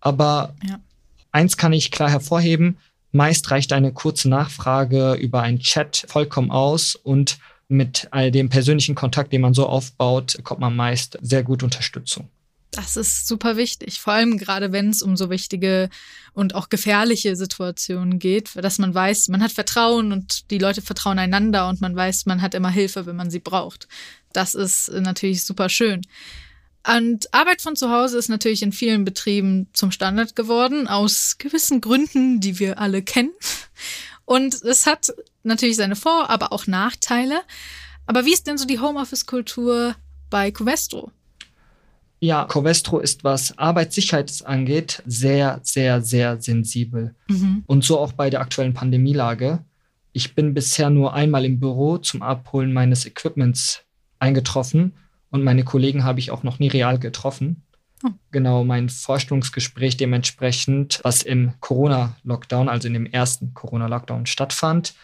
Aber 0.00 0.54
ja. 0.62 0.78
eins 1.32 1.56
kann 1.56 1.72
ich 1.72 1.90
klar 1.90 2.10
hervorheben, 2.10 2.78
meist 3.12 3.50
reicht 3.50 3.72
eine 3.72 3.92
kurze 3.92 4.28
Nachfrage 4.28 5.14
über 5.14 5.42
einen 5.42 5.58
Chat 5.58 6.04
vollkommen 6.08 6.50
aus 6.50 6.94
und 6.94 7.38
mit 7.70 8.08
all 8.10 8.30
dem 8.30 8.48
persönlichen 8.48 8.94
Kontakt, 8.94 9.32
den 9.32 9.40
man 9.40 9.54
so 9.54 9.66
aufbaut, 9.66 10.38
kommt 10.42 10.60
man 10.60 10.74
meist 10.74 11.18
sehr 11.22 11.42
gut 11.42 11.62
Unterstützung. 11.62 12.28
Das 12.72 12.96
ist 12.96 13.26
super 13.26 13.56
wichtig, 13.56 14.00
vor 14.00 14.12
allem 14.12 14.38
gerade 14.38 14.70
wenn 14.70 14.90
es 14.90 15.02
um 15.02 15.16
so 15.16 15.28
wichtige 15.28 15.90
und 16.34 16.54
auch 16.54 16.68
gefährliche 16.68 17.34
Situationen 17.34 18.20
geht, 18.20 18.50
dass 18.54 18.78
man 18.78 18.94
weiß, 18.94 19.28
man 19.28 19.42
hat 19.42 19.50
Vertrauen 19.50 20.12
und 20.12 20.50
die 20.52 20.58
Leute 20.58 20.80
vertrauen 20.80 21.18
einander 21.18 21.68
und 21.68 21.80
man 21.80 21.96
weiß, 21.96 22.26
man 22.26 22.42
hat 22.42 22.54
immer 22.54 22.70
Hilfe, 22.70 23.06
wenn 23.06 23.16
man 23.16 23.30
sie 23.30 23.40
braucht. 23.40 23.88
Das 24.32 24.54
ist 24.54 24.88
natürlich 24.92 25.44
super 25.44 25.68
schön. 25.68 26.02
Und 26.86 27.34
Arbeit 27.34 27.60
von 27.60 27.76
zu 27.76 27.90
Hause 27.90 28.16
ist 28.16 28.28
natürlich 28.28 28.62
in 28.62 28.72
vielen 28.72 29.04
Betrieben 29.04 29.68
zum 29.72 29.90
Standard 29.90 30.34
geworden, 30.34 30.86
aus 30.86 31.36
gewissen 31.38 31.80
Gründen, 31.80 32.40
die 32.40 32.58
wir 32.58 32.78
alle 32.78 33.02
kennen. 33.02 33.32
Und 34.30 34.62
es 34.62 34.86
hat 34.86 35.12
natürlich 35.42 35.74
seine 35.74 35.96
Vor-, 35.96 36.30
aber 36.30 36.52
auch 36.52 36.68
Nachteile. 36.68 37.40
Aber 38.06 38.24
wie 38.24 38.32
ist 38.32 38.46
denn 38.46 38.58
so 38.58 38.64
die 38.64 38.78
Homeoffice-Kultur 38.78 39.96
bei 40.30 40.52
Covestro? 40.52 41.10
Ja, 42.20 42.44
Covestro 42.44 43.00
ist, 43.00 43.24
was 43.24 43.58
Arbeitssicherheit 43.58 44.32
angeht, 44.44 45.02
sehr, 45.04 45.58
sehr, 45.64 46.00
sehr 46.00 46.40
sensibel. 46.40 47.16
Mhm. 47.26 47.64
Und 47.66 47.82
so 47.82 47.98
auch 47.98 48.12
bei 48.12 48.30
der 48.30 48.40
aktuellen 48.40 48.72
Pandemielage. 48.72 49.64
Ich 50.12 50.36
bin 50.36 50.54
bisher 50.54 50.90
nur 50.90 51.12
einmal 51.12 51.44
im 51.44 51.58
Büro 51.58 51.98
zum 51.98 52.22
Abholen 52.22 52.72
meines 52.72 53.06
Equipments 53.06 53.82
eingetroffen 54.20 54.92
und 55.30 55.42
meine 55.42 55.64
Kollegen 55.64 56.04
habe 56.04 56.20
ich 56.20 56.30
auch 56.30 56.44
noch 56.44 56.60
nie 56.60 56.68
real 56.68 57.00
getroffen. 57.00 57.64
Oh. 58.02 58.10
Genau, 58.30 58.64
mein 58.64 58.88
Vorstellungsgespräch 58.88 59.96
dementsprechend, 59.96 61.00
was 61.02 61.22
im 61.22 61.52
Corona-Lockdown, 61.60 62.68
also 62.68 62.88
in 62.88 62.94
dem 62.94 63.06
ersten 63.06 63.52
Corona-Lockdown 63.54 64.26
stattfand, 64.26 64.94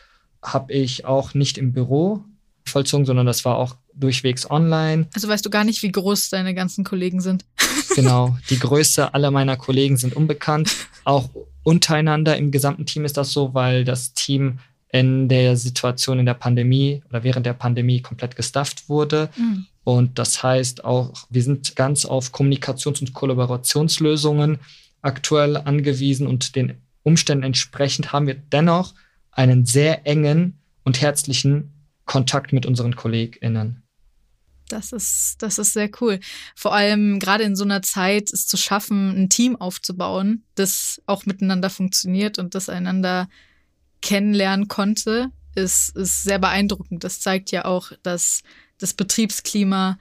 habe 0.43 0.73
ich 0.73 1.05
auch 1.05 1.35
nicht 1.35 1.59
im 1.59 1.73
Büro 1.73 2.25
vollzogen, 2.65 3.07
sondern 3.07 3.27
das 3.27 3.45
war 3.45 3.57
auch 3.57 3.77
durchwegs 3.95 4.51
online. 4.51 5.07
Also 5.15 5.29
weißt 5.29 5.45
du 5.45 5.51
gar 5.51 5.65
nicht, 5.65 5.83
wie 5.83 5.93
groß 5.93 6.31
deine 6.31 6.55
ganzen 6.55 6.85
Kollegen 6.85 7.21
sind. 7.21 7.45
genau, 7.95 8.37
die 8.51 8.59
Größe 8.59 9.15
aller 9.15 9.31
meiner 9.31 9.57
Kollegen 9.57 9.97
sind 9.97 10.15
unbekannt. 10.15 10.71
Auch 11.05 11.31
untereinander 11.63 12.37
im 12.37 12.51
gesamten 12.51 12.87
Team 12.87 13.05
ist 13.05 13.17
das 13.17 13.33
so, 13.33 13.55
weil 13.55 13.85
das 13.85 14.15
Team 14.15 14.59
in 14.91 15.29
der 15.29 15.57
Situation 15.57 16.19
in 16.19 16.27
der 16.27 16.35
Pandemie 16.35 17.03
oder 17.09 17.25
während 17.25 17.47
der 17.47 17.53
Pandemie 17.55 18.01
komplett 18.01 18.37
gestafft 18.37 18.89
wurde. 18.89 19.31
Mhm. 19.37 19.67
Und 19.87 20.19
das 20.19 20.43
heißt 20.43 20.85
auch, 20.85 21.29
wir 21.31 21.45
sind 21.45 21.77
ganz 21.77 22.07
auf 22.07 22.33
Kommunikations- 22.33 22.99
und 22.99 23.13
Kollaborationslösungen 23.13 24.59
aktuell 25.01 25.57
angewiesen 25.57 26.27
und 26.27 26.57
den 26.57 26.83
Umständen 27.05 27.45
entsprechend 27.45 28.13
haben 28.13 28.27
wir 28.27 28.35
dennoch 28.35 28.95
einen 29.31 29.65
sehr 29.65 30.05
engen 30.05 30.59
und 30.83 31.01
herzlichen 31.01 31.73
Kontakt 32.05 32.53
mit 32.53 32.67
unseren 32.67 32.97
KollegInnen. 32.97 33.85
Das 34.69 34.91
ist, 34.91 35.37
das 35.39 35.57
ist 35.61 35.75
sehr 35.75 35.89
cool. 36.01 36.19
Vor 36.57 36.75
allem 36.75 37.21
gerade 37.21 37.45
in 37.45 37.55
so 37.55 37.63
einer 37.63 37.83
Zeit 37.83 38.33
es 38.33 38.49
zu 38.49 38.57
schaffen, 38.57 39.17
ein 39.17 39.29
Team 39.29 39.55
aufzubauen, 39.55 40.43
das 40.57 41.01
auch 41.07 41.27
miteinander 41.27 41.71
funktioniert 41.71 42.41
und 42.41 42.57
das 42.57 42.69
einander 42.69 43.29
kennenlernen 44.03 44.67
konnte, 44.67 45.31
ist, 45.55 45.97
ist 45.97 46.25
sehr 46.25 46.41
beeindruckend. 46.41 47.05
Das 47.05 47.21
zeigt 47.21 47.53
ja 47.53 47.67
auch, 47.67 47.93
dass 48.03 48.43
das 48.79 48.95
Betriebsklima 48.95 49.99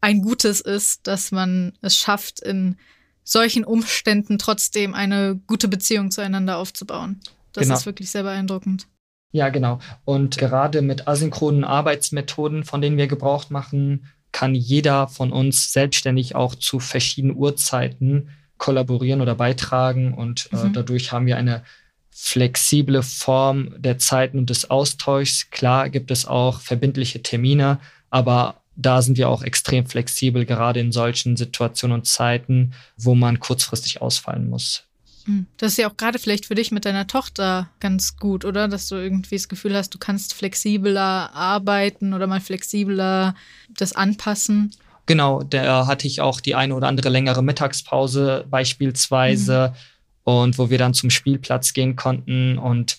ein 0.00 0.22
gutes 0.22 0.60
ist, 0.60 1.06
dass 1.06 1.32
man 1.32 1.72
es 1.80 1.96
schafft, 1.96 2.40
in 2.40 2.76
solchen 3.24 3.64
Umständen 3.64 4.38
trotzdem 4.38 4.94
eine 4.94 5.40
gute 5.46 5.68
Beziehung 5.68 6.10
zueinander 6.10 6.56
aufzubauen. 6.58 7.20
Das 7.52 7.64
genau. 7.64 7.74
ist 7.76 7.86
wirklich 7.86 8.10
sehr 8.10 8.22
beeindruckend. 8.22 8.86
Ja, 9.32 9.50
genau. 9.50 9.80
Und 10.04 10.38
gerade 10.38 10.80
mit 10.80 11.06
asynchronen 11.06 11.64
Arbeitsmethoden, 11.64 12.64
von 12.64 12.80
denen 12.80 12.96
wir 12.96 13.08
Gebrauch 13.08 13.50
machen, 13.50 14.06
kann 14.32 14.54
jeder 14.54 15.08
von 15.08 15.32
uns 15.32 15.72
selbstständig 15.72 16.34
auch 16.34 16.54
zu 16.54 16.80
verschiedenen 16.80 17.36
Uhrzeiten 17.36 18.30
kollaborieren 18.56 19.20
oder 19.20 19.34
beitragen. 19.34 20.14
Und 20.14 20.48
äh, 20.52 20.56
mhm. 20.56 20.72
dadurch 20.72 21.12
haben 21.12 21.26
wir 21.26 21.36
eine 21.36 21.62
flexible 22.10 23.02
Form 23.02 23.74
der 23.76 23.98
Zeiten 23.98 24.38
und 24.38 24.50
des 24.50 24.70
Austauschs. 24.70 25.50
Klar 25.50 25.90
gibt 25.90 26.10
es 26.10 26.26
auch 26.26 26.60
verbindliche 26.60 27.22
Termine, 27.22 27.78
aber 28.10 28.62
da 28.76 29.02
sind 29.02 29.18
wir 29.18 29.28
auch 29.28 29.42
extrem 29.42 29.86
flexibel, 29.86 30.46
gerade 30.46 30.80
in 30.80 30.92
solchen 30.92 31.36
Situationen 31.36 31.98
und 31.98 32.06
Zeiten, 32.06 32.72
wo 32.96 33.14
man 33.14 33.40
kurzfristig 33.40 34.00
ausfallen 34.00 34.48
muss. 34.48 34.84
Hm. 35.24 35.46
Das 35.56 35.72
ist 35.72 35.78
ja 35.78 35.90
auch 35.90 35.96
gerade 35.96 36.18
vielleicht 36.18 36.46
für 36.46 36.54
dich 36.54 36.70
mit 36.70 36.84
deiner 36.84 37.06
Tochter 37.06 37.68
ganz 37.80 38.16
gut, 38.16 38.44
oder? 38.44 38.68
Dass 38.68 38.88
du 38.88 38.94
irgendwie 38.94 39.34
das 39.34 39.48
Gefühl 39.48 39.74
hast, 39.74 39.90
du 39.90 39.98
kannst 39.98 40.32
flexibler 40.32 41.34
arbeiten 41.34 42.14
oder 42.14 42.26
mal 42.26 42.40
flexibler 42.40 43.34
das 43.76 43.92
anpassen. 43.92 44.70
Genau, 45.06 45.42
da 45.42 45.86
hatte 45.86 46.06
ich 46.06 46.20
auch 46.20 46.40
die 46.40 46.54
eine 46.54 46.74
oder 46.74 46.86
andere 46.86 47.08
längere 47.08 47.42
Mittagspause 47.42 48.46
beispielsweise 48.48 49.72
mhm. 49.72 50.32
und 50.32 50.58
wo 50.58 50.70
wir 50.70 50.78
dann 50.78 50.94
zum 50.94 51.10
Spielplatz 51.10 51.72
gehen 51.72 51.96
konnten 51.96 52.58
und 52.58 52.98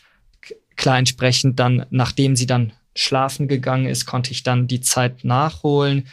klar 0.76 0.98
entsprechend 0.98 1.60
dann, 1.60 1.86
nachdem 1.90 2.36
sie 2.36 2.48
dann 2.48 2.74
schlafen 2.96 3.48
gegangen 3.48 3.86
ist, 3.86 4.06
konnte 4.06 4.32
ich 4.32 4.44
dann 4.44 4.68
die 4.68 4.82
Zeit 4.82 5.24
nachholen. 5.24 6.08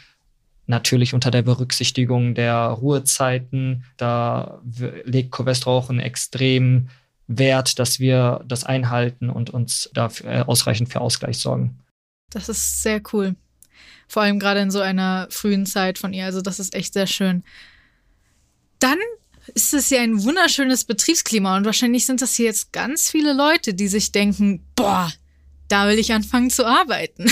Natürlich 0.67 1.15
unter 1.15 1.31
der 1.31 1.43
Berücksichtigung 1.43 2.35
der 2.35 2.57
Ruhezeiten. 2.57 3.85
Da 3.97 4.61
legt 5.05 5.31
Covestro 5.31 5.79
auch 5.79 5.91
einen 5.91 6.01
extremen 6.01 6.91
Wert, 7.29 7.79
dass 7.79 7.99
wir 8.01 8.45
das 8.47 8.65
einhalten 8.65 9.31
und 9.31 9.51
uns 9.51 9.91
dafür 9.95 10.31
äh, 10.31 10.41
ausreichend 10.41 10.93
für 10.93 11.01
Ausgleich 11.01 11.39
sorgen. 11.39 11.79
Das 12.31 12.49
ist 12.49 12.83
sehr 12.83 13.01
cool. 13.13 13.37
Vor 14.09 14.23
allem 14.23 14.39
gerade 14.39 14.61
in 14.61 14.71
so 14.71 14.81
einer 14.81 15.27
frühen 15.31 15.67
Zeit 15.67 15.99
von 15.99 16.13
ihr. 16.13 16.25
Also 16.25 16.41
das 16.41 16.61
ist 16.61 16.75
echt 16.75 16.95
sehr 16.95 17.07
schön. 17.07 17.43
Dann 18.79 18.99
ist 19.55 19.75
es 19.75 19.91
ja 19.91 20.03
ein 20.03 20.23
wunderschönes 20.23 20.85
Betriebsklima 20.85 21.57
und 21.57 21.65
wahrscheinlich 21.65 22.07
sind 22.07 22.23
das 22.23 22.35
hier 22.35 22.47
jetzt 22.47 22.73
ganz 22.73 23.11
viele 23.11 23.33
Leute, 23.33 23.75
die 23.75 23.89
sich 23.89 24.13
denken, 24.13 24.65
boah, 24.75 25.13
da 25.69 25.89
will 25.89 25.99
ich 25.99 26.13
anfangen 26.13 26.51
zu 26.51 26.67
arbeiten. 26.67 27.31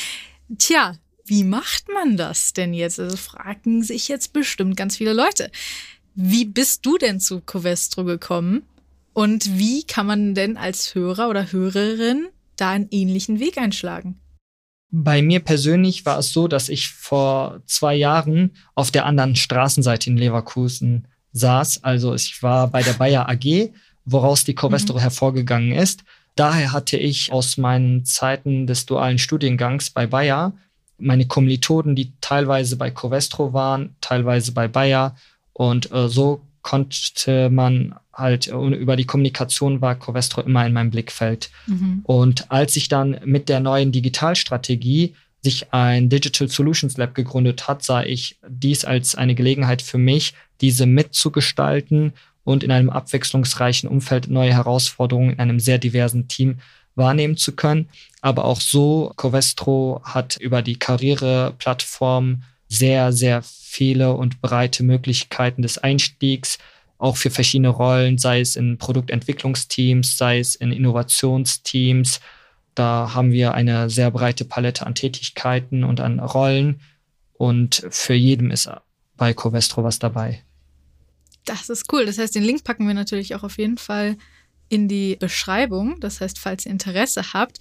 Tja, 0.58 0.96
wie 1.24 1.44
macht 1.44 1.88
man 1.92 2.16
das 2.16 2.52
denn 2.52 2.72
jetzt? 2.72 3.00
Also 3.00 3.16
fragen 3.16 3.82
sich 3.82 4.08
jetzt 4.08 4.32
bestimmt 4.32 4.76
ganz 4.76 4.96
viele 4.96 5.12
Leute. 5.12 5.50
Wie 6.14 6.44
bist 6.44 6.86
du 6.86 6.98
denn 6.98 7.20
zu 7.20 7.40
Covestro 7.40 8.04
gekommen? 8.04 8.62
Und 9.12 9.58
wie 9.58 9.82
kann 9.82 10.06
man 10.06 10.34
denn 10.34 10.56
als 10.56 10.94
Hörer 10.94 11.28
oder 11.28 11.50
Hörerin 11.50 12.28
da 12.56 12.70
einen 12.70 12.88
ähnlichen 12.90 13.40
Weg 13.40 13.58
einschlagen? 13.58 14.20
Bei 14.90 15.20
mir 15.20 15.40
persönlich 15.40 16.06
war 16.06 16.18
es 16.18 16.32
so, 16.32 16.48
dass 16.48 16.68
ich 16.68 16.88
vor 16.88 17.60
zwei 17.66 17.94
Jahren 17.94 18.52
auf 18.74 18.90
der 18.90 19.04
anderen 19.04 19.34
Straßenseite 19.36 20.10
in 20.10 20.16
Leverkusen 20.16 21.08
saß. 21.32 21.82
Also 21.82 22.14
ich 22.14 22.42
war 22.42 22.68
bei 22.68 22.82
der 22.82 22.94
Bayer 22.94 23.28
AG, 23.28 23.72
woraus 24.04 24.44
die 24.44 24.54
Covestro 24.54 24.94
mhm. 24.94 25.00
hervorgegangen 25.00 25.72
ist. 25.72 26.04
Daher 26.36 26.72
hatte 26.72 26.96
ich 26.96 27.32
aus 27.32 27.56
meinen 27.56 28.04
Zeiten 28.04 28.66
des 28.66 28.86
dualen 28.86 29.18
Studiengangs 29.18 29.90
bei 29.90 30.06
Bayer 30.06 30.52
meine 30.98 31.26
Kommilitonen, 31.26 31.96
die 31.96 32.12
teilweise 32.20 32.76
bei 32.76 32.90
Covestro 32.90 33.52
waren, 33.52 33.96
teilweise 34.00 34.52
bei 34.52 34.68
Bayer. 34.68 35.16
Und 35.52 35.92
äh, 35.92 36.08
so 36.08 36.42
konnte 36.62 37.50
man 37.50 37.94
halt 38.12 38.48
äh, 38.48 38.52
über 38.52 38.96
die 38.96 39.04
Kommunikation 39.04 39.80
war 39.80 39.94
Covestro 39.94 40.42
immer 40.42 40.66
in 40.66 40.72
meinem 40.72 40.90
Blickfeld. 40.90 41.50
Mhm. 41.66 42.00
Und 42.04 42.50
als 42.50 42.76
ich 42.76 42.88
dann 42.88 43.20
mit 43.24 43.48
der 43.48 43.60
neuen 43.60 43.92
Digitalstrategie 43.92 45.14
sich 45.42 45.72
ein 45.72 46.08
Digital 46.08 46.48
Solutions 46.48 46.96
Lab 46.96 47.14
gegründet 47.14 47.68
hat, 47.68 47.84
sah 47.84 48.02
ich 48.02 48.38
dies 48.48 48.84
als 48.84 49.14
eine 49.14 49.34
Gelegenheit 49.34 49.82
für 49.82 49.98
mich, 49.98 50.34
diese 50.60 50.86
mitzugestalten 50.86 52.14
und 52.46 52.62
in 52.62 52.70
einem 52.70 52.90
abwechslungsreichen 52.90 53.88
Umfeld 53.88 54.28
neue 54.28 54.54
Herausforderungen 54.54 55.32
in 55.32 55.40
einem 55.40 55.58
sehr 55.58 55.78
diversen 55.78 56.28
Team 56.28 56.58
wahrnehmen 56.94 57.36
zu 57.36 57.56
können. 57.56 57.88
Aber 58.20 58.44
auch 58.44 58.60
so, 58.60 59.12
Covestro 59.16 60.00
hat 60.04 60.36
über 60.36 60.62
die 60.62 60.78
Karriereplattform 60.78 62.44
sehr, 62.68 63.12
sehr 63.12 63.42
viele 63.42 64.14
und 64.14 64.40
breite 64.40 64.84
Möglichkeiten 64.84 65.62
des 65.62 65.78
Einstiegs, 65.78 66.58
auch 66.98 67.16
für 67.16 67.30
verschiedene 67.30 67.68
Rollen, 67.68 68.16
sei 68.16 68.40
es 68.40 68.54
in 68.54 68.78
Produktentwicklungsteams, 68.78 70.16
sei 70.16 70.38
es 70.38 70.54
in 70.54 70.70
Innovationsteams, 70.70 72.20
Da 72.76 73.12
haben 73.12 73.32
wir 73.32 73.54
eine 73.54 73.90
sehr 73.90 74.10
breite 74.12 74.44
Palette 74.44 74.86
an 74.86 74.94
Tätigkeiten 74.94 75.82
und 75.82 75.98
an 75.98 76.20
Rollen 76.20 76.80
und 77.32 77.86
für 77.90 78.14
jeden 78.14 78.50
ist 78.52 78.70
bei 79.16 79.34
Covestro 79.34 79.82
was 79.82 79.98
dabei. 79.98 80.45
Das 81.46 81.70
ist 81.70 81.90
cool. 81.92 82.04
Das 82.04 82.18
heißt, 82.18 82.34
den 82.34 82.42
Link 82.44 82.64
packen 82.64 82.86
wir 82.86 82.94
natürlich 82.94 83.34
auch 83.34 83.42
auf 83.42 83.56
jeden 83.56 83.78
Fall 83.78 84.18
in 84.68 84.88
die 84.88 85.16
Beschreibung. 85.16 86.00
Das 86.00 86.20
heißt, 86.20 86.38
falls 86.38 86.66
ihr 86.66 86.72
Interesse 86.72 87.32
habt. 87.32 87.58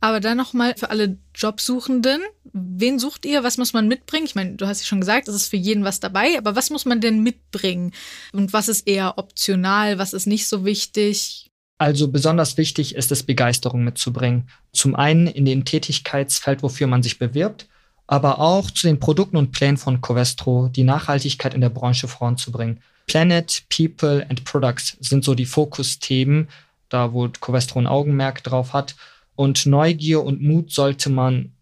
Aber 0.00 0.20
dann 0.20 0.36
nochmal 0.36 0.74
für 0.76 0.90
alle 0.90 1.18
Jobsuchenden. 1.34 2.20
Wen 2.52 2.98
sucht 2.98 3.24
ihr? 3.24 3.44
Was 3.44 3.58
muss 3.58 3.72
man 3.72 3.88
mitbringen? 3.88 4.26
Ich 4.26 4.34
meine, 4.34 4.56
du 4.56 4.66
hast 4.66 4.80
ja 4.80 4.86
schon 4.86 5.00
gesagt, 5.00 5.28
es 5.28 5.34
ist 5.34 5.48
für 5.48 5.56
jeden 5.56 5.84
was 5.84 6.00
dabei. 6.00 6.36
Aber 6.36 6.56
was 6.56 6.70
muss 6.70 6.84
man 6.84 7.00
denn 7.00 7.22
mitbringen? 7.22 7.92
Und 8.32 8.52
was 8.52 8.68
ist 8.68 8.86
eher 8.86 9.18
optional? 9.18 9.98
Was 9.98 10.12
ist 10.12 10.26
nicht 10.26 10.48
so 10.48 10.64
wichtig? 10.64 11.48
Also 11.78 12.08
besonders 12.08 12.56
wichtig 12.56 12.96
ist 12.96 13.12
es, 13.12 13.22
Begeisterung 13.22 13.84
mitzubringen. 13.84 14.48
Zum 14.72 14.96
einen 14.96 15.28
in 15.28 15.44
den 15.44 15.64
Tätigkeitsfeld, 15.64 16.64
wofür 16.64 16.88
man 16.88 17.04
sich 17.04 17.20
bewirbt, 17.20 17.68
aber 18.08 18.40
auch 18.40 18.72
zu 18.72 18.88
den 18.88 18.98
Produkten 18.98 19.36
und 19.36 19.52
Plänen 19.52 19.76
von 19.76 20.00
Covestro, 20.00 20.68
die 20.68 20.82
Nachhaltigkeit 20.82 21.54
in 21.54 21.60
der 21.60 21.68
Branche 21.68 22.08
voranzubringen. 22.08 22.80
Planet, 23.08 23.64
People 23.68 24.24
and 24.28 24.44
Products 24.44 24.96
sind 25.00 25.24
so 25.24 25.34
die 25.34 25.46
Fokusthemen, 25.46 26.48
da 26.88 27.12
wo 27.12 27.28
Covestro 27.28 27.80
ein 27.80 27.88
Augenmerk 27.88 28.44
drauf 28.44 28.72
hat. 28.72 28.94
Und 29.34 29.66
Neugier 29.66 30.22
und 30.22 30.40
Mut 30.42 30.70
sollte 30.70 31.10
man 31.10 31.52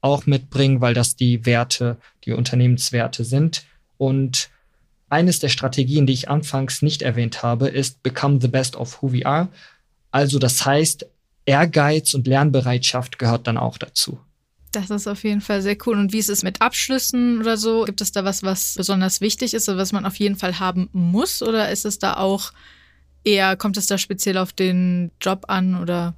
auch 0.00 0.26
mitbringen, 0.26 0.80
weil 0.80 0.94
das 0.94 1.16
die 1.16 1.46
Werte, 1.46 1.96
die 2.24 2.32
Unternehmenswerte 2.32 3.24
sind. 3.24 3.64
Und 3.96 4.50
eines 5.08 5.38
der 5.38 5.48
Strategien, 5.48 6.06
die 6.06 6.12
ich 6.12 6.28
anfangs 6.28 6.82
nicht 6.82 7.02
erwähnt 7.02 7.42
habe, 7.42 7.68
ist 7.68 8.02
Become 8.02 8.40
the 8.40 8.48
Best 8.48 8.76
of 8.76 9.00
Who 9.00 9.12
We 9.12 9.24
Are. 9.26 9.48
Also 10.10 10.38
das 10.38 10.64
heißt, 10.64 11.06
Ehrgeiz 11.44 12.14
und 12.14 12.26
Lernbereitschaft 12.26 13.18
gehört 13.18 13.46
dann 13.46 13.56
auch 13.56 13.78
dazu. 13.78 14.18
Das 14.76 14.90
ist 14.90 15.06
auf 15.06 15.24
jeden 15.24 15.40
Fall 15.40 15.62
sehr 15.62 15.78
cool. 15.86 15.98
Und 15.98 16.12
wie 16.12 16.18
ist 16.18 16.28
es 16.28 16.42
mit 16.42 16.60
Abschlüssen 16.60 17.40
oder 17.40 17.56
so? 17.56 17.84
Gibt 17.84 18.02
es 18.02 18.12
da 18.12 18.24
was, 18.24 18.42
was 18.42 18.74
besonders 18.76 19.22
wichtig 19.22 19.54
ist 19.54 19.70
oder 19.70 19.78
was 19.78 19.92
man 19.92 20.04
auf 20.04 20.16
jeden 20.16 20.36
Fall 20.36 20.58
haben 20.58 20.90
muss? 20.92 21.42
Oder 21.42 21.70
ist 21.70 21.86
es 21.86 21.98
da 21.98 22.18
auch 22.18 22.52
eher, 23.24 23.56
kommt 23.56 23.78
es 23.78 23.86
da 23.86 23.96
speziell 23.96 24.36
auf 24.36 24.52
den 24.52 25.10
Job 25.20 25.46
an 25.48 25.80
oder? 25.80 26.14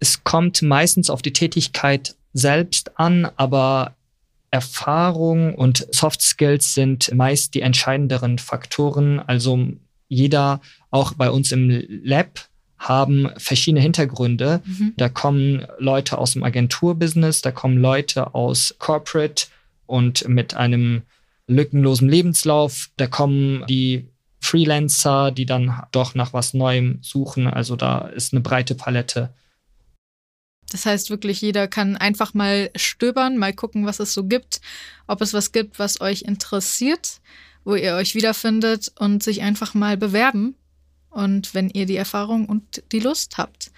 Es 0.00 0.24
kommt 0.24 0.62
meistens 0.62 1.10
auf 1.10 1.22
die 1.22 1.32
Tätigkeit 1.32 2.16
selbst 2.32 2.98
an, 2.98 3.30
aber 3.36 3.94
Erfahrung 4.50 5.54
und 5.54 5.86
Soft 5.92 6.22
Skills 6.22 6.74
sind 6.74 7.14
meist 7.14 7.54
die 7.54 7.60
entscheidenderen 7.60 8.38
Faktoren. 8.38 9.20
Also 9.20 9.68
jeder, 10.08 10.60
auch 10.90 11.14
bei 11.14 11.30
uns 11.30 11.52
im 11.52 11.84
Lab, 12.02 12.49
haben 12.80 13.28
verschiedene 13.36 13.82
Hintergründe. 13.82 14.62
Mhm. 14.64 14.94
Da 14.96 15.10
kommen 15.10 15.66
Leute 15.78 16.16
aus 16.16 16.32
dem 16.32 16.42
Agenturbusiness, 16.42 17.42
da 17.42 17.52
kommen 17.52 17.76
Leute 17.76 18.34
aus 18.34 18.74
Corporate 18.78 19.46
und 19.86 20.26
mit 20.26 20.54
einem 20.54 21.02
lückenlosen 21.46 22.08
Lebenslauf. 22.08 22.88
Da 22.96 23.06
kommen 23.06 23.64
die 23.68 24.08
Freelancer, 24.40 25.30
die 25.30 25.44
dann 25.44 25.82
doch 25.92 26.14
nach 26.14 26.32
was 26.32 26.54
Neuem 26.54 26.98
suchen. 27.02 27.46
Also 27.46 27.76
da 27.76 28.08
ist 28.08 28.32
eine 28.32 28.40
breite 28.40 28.74
Palette. 28.74 29.28
Das 30.70 30.86
heißt 30.86 31.10
wirklich, 31.10 31.42
jeder 31.42 31.68
kann 31.68 31.98
einfach 31.98 32.32
mal 32.32 32.70
stöbern, 32.76 33.36
mal 33.36 33.52
gucken, 33.52 33.84
was 33.84 34.00
es 34.00 34.14
so 34.14 34.24
gibt, 34.24 34.62
ob 35.06 35.20
es 35.20 35.34
was 35.34 35.52
gibt, 35.52 35.78
was 35.78 36.00
euch 36.00 36.22
interessiert, 36.22 37.20
wo 37.64 37.74
ihr 37.74 37.94
euch 37.96 38.14
wiederfindet 38.14 38.90
und 38.98 39.22
sich 39.22 39.42
einfach 39.42 39.74
mal 39.74 39.98
bewerben 39.98 40.54
und 41.10 41.54
wenn 41.54 41.70
ihr 41.70 41.86
die 41.86 41.96
Erfahrung 41.96 42.46
und 42.46 42.82
die 42.92 43.00
Lust 43.00 43.38
habt. 43.38 43.70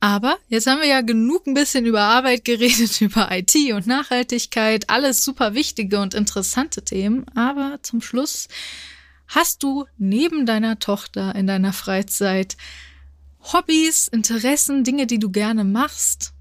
Aber 0.00 0.38
jetzt 0.48 0.66
haben 0.66 0.80
wir 0.80 0.88
ja 0.88 1.02
genug 1.02 1.46
ein 1.46 1.54
bisschen 1.54 1.84
über 1.84 2.00
Arbeit 2.00 2.44
geredet, 2.44 3.00
über 3.00 3.28
IT 3.30 3.54
und 3.72 3.86
Nachhaltigkeit, 3.86 4.88
alles 4.88 5.22
super 5.24 5.54
wichtige 5.54 6.00
und 6.00 6.14
interessante 6.14 6.82
Themen. 6.82 7.26
Aber 7.34 7.78
zum 7.82 8.00
Schluss 8.00 8.48
hast 9.28 9.62
du 9.62 9.84
neben 9.98 10.46
deiner 10.46 10.78
Tochter 10.78 11.34
in 11.34 11.46
deiner 11.46 11.74
Freizeit 11.74 12.56
Hobbys, 13.42 14.08
Interessen, 14.08 14.84
Dinge, 14.84 15.06
die 15.06 15.18
du 15.18 15.30
gerne 15.30 15.64
machst? 15.64 16.32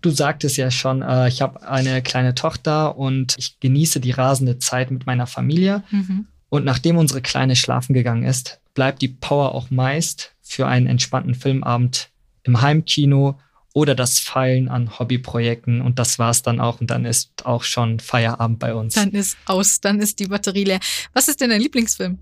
Du 0.00 0.10
sagtest 0.10 0.56
ja 0.56 0.70
schon, 0.70 1.02
äh, 1.02 1.28
ich 1.28 1.42
habe 1.42 1.66
eine 1.68 2.02
kleine 2.02 2.34
Tochter 2.34 2.96
und 2.96 3.34
ich 3.36 3.58
genieße 3.60 4.00
die 4.00 4.12
rasende 4.12 4.58
Zeit 4.58 4.90
mit 4.90 5.06
meiner 5.06 5.26
Familie. 5.26 5.82
Mhm. 5.90 6.26
Und 6.50 6.64
nachdem 6.64 6.96
unsere 6.96 7.20
Kleine 7.20 7.56
schlafen 7.56 7.92
gegangen 7.94 8.22
ist, 8.22 8.60
bleibt 8.78 9.02
die 9.02 9.08
Power 9.08 9.56
auch 9.56 9.72
meist 9.72 10.36
für 10.40 10.68
einen 10.68 10.86
entspannten 10.86 11.34
Filmabend 11.34 12.10
im 12.44 12.60
Heimkino 12.60 13.36
oder 13.72 13.96
das 13.96 14.20
Feilen 14.20 14.68
an 14.68 15.00
Hobbyprojekten 15.00 15.80
und 15.80 15.98
das 15.98 16.20
war's 16.20 16.42
dann 16.42 16.60
auch 16.60 16.80
und 16.80 16.88
dann 16.88 17.04
ist 17.04 17.44
auch 17.44 17.64
schon 17.64 17.98
Feierabend 17.98 18.60
bei 18.60 18.76
uns. 18.76 18.94
Dann 18.94 19.10
ist 19.10 19.36
aus, 19.46 19.80
dann 19.80 19.98
ist 19.98 20.20
die 20.20 20.28
Batterie 20.28 20.62
leer. 20.62 20.78
Was 21.12 21.26
ist 21.26 21.40
denn 21.40 21.50
dein 21.50 21.60
Lieblingsfilm? 21.60 22.20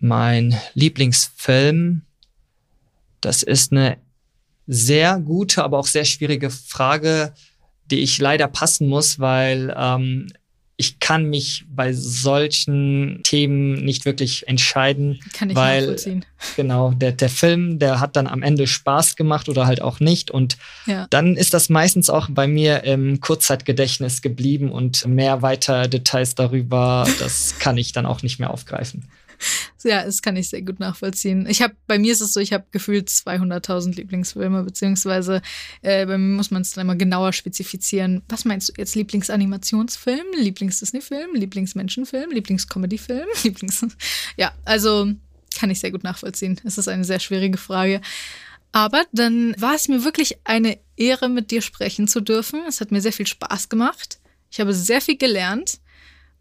Mein 0.00 0.58
Lieblingsfilm, 0.74 2.02
das 3.20 3.44
ist 3.44 3.70
eine 3.70 3.98
sehr 4.66 5.20
gute, 5.20 5.62
aber 5.62 5.78
auch 5.78 5.86
sehr 5.86 6.04
schwierige 6.04 6.50
Frage, 6.50 7.32
die 7.92 8.00
ich 8.00 8.18
leider 8.18 8.48
passen 8.48 8.88
muss, 8.88 9.20
weil 9.20 9.72
ähm, 9.78 10.32
ich 10.78 11.00
kann 11.00 11.24
mich 11.24 11.64
bei 11.74 11.92
solchen 11.94 13.20
Themen 13.22 13.84
nicht 13.84 14.04
wirklich 14.04 14.46
entscheiden. 14.46 15.20
Kann 15.32 15.48
ich 15.48 15.56
weil, 15.56 15.80
nachvollziehen. 15.80 16.24
Genau, 16.54 16.90
der, 16.90 17.12
der 17.12 17.30
Film, 17.30 17.78
der 17.78 18.00
hat 18.00 18.14
dann 18.16 18.26
am 18.26 18.42
Ende 18.42 18.66
Spaß 18.66 19.16
gemacht 19.16 19.48
oder 19.48 19.66
halt 19.66 19.80
auch 19.80 20.00
nicht. 20.00 20.30
Und 20.30 20.58
ja. 20.84 21.06
dann 21.08 21.36
ist 21.36 21.54
das 21.54 21.70
meistens 21.70 22.10
auch 22.10 22.28
bei 22.30 22.46
mir 22.46 22.84
im 22.84 23.20
Kurzzeitgedächtnis 23.20 24.20
geblieben 24.20 24.70
und 24.70 25.06
mehr 25.06 25.40
weiter 25.40 25.88
Details 25.88 26.34
darüber, 26.34 27.08
das 27.20 27.58
kann 27.58 27.78
ich 27.78 27.92
dann 27.92 28.04
auch 28.04 28.22
nicht 28.22 28.38
mehr 28.38 28.50
aufgreifen. 28.50 29.04
Ja, 29.84 30.04
das 30.04 30.20
kann 30.20 30.34
ich 30.34 30.48
sehr 30.48 30.62
gut 30.62 30.80
nachvollziehen. 30.80 31.46
Ich 31.48 31.62
habe, 31.62 31.76
bei 31.86 31.96
mir 31.96 32.10
ist 32.10 32.20
es 32.20 32.32
so, 32.32 32.40
ich 32.40 32.52
habe 32.52 32.64
gefühlt 32.72 33.08
200.000 33.08 33.94
Lieblingsfilme, 33.94 34.64
beziehungsweise 34.64 35.42
äh, 35.82 36.04
bei 36.06 36.18
mir 36.18 36.34
muss 36.34 36.50
man 36.50 36.62
es 36.62 36.72
dann 36.72 36.86
immer 36.86 36.96
genauer 36.96 37.32
spezifizieren. 37.32 38.22
Was 38.28 38.44
meinst 38.44 38.68
du 38.68 38.72
jetzt? 38.78 38.96
Lieblingsanimationsfilm, 38.96 40.26
Lieblings-Disney-Film, 40.38 41.34
Lieblingsmenschenfilm, 41.34 42.32
Lieblings-Comedy-Film, 42.32 43.28
Lieblings... 43.44 43.86
Ja, 44.36 44.52
also 44.64 45.12
kann 45.56 45.70
ich 45.70 45.78
sehr 45.78 45.92
gut 45.92 46.04
nachvollziehen. 46.04 46.60
Es 46.64 46.78
ist 46.78 46.88
eine 46.88 47.04
sehr 47.04 47.20
schwierige 47.20 47.58
Frage. 47.58 48.00
Aber 48.72 49.04
dann 49.12 49.54
war 49.58 49.74
es 49.74 49.88
mir 49.88 50.04
wirklich 50.04 50.38
eine 50.44 50.78
Ehre, 50.96 51.28
mit 51.28 51.50
dir 51.50 51.62
sprechen 51.62 52.08
zu 52.08 52.20
dürfen. 52.20 52.60
Es 52.68 52.80
hat 52.80 52.90
mir 52.90 53.00
sehr 53.00 53.12
viel 53.12 53.26
Spaß 53.26 53.68
gemacht. 53.68 54.18
Ich 54.50 54.60
habe 54.60 54.74
sehr 54.74 55.00
viel 55.00 55.16
gelernt. 55.16 55.78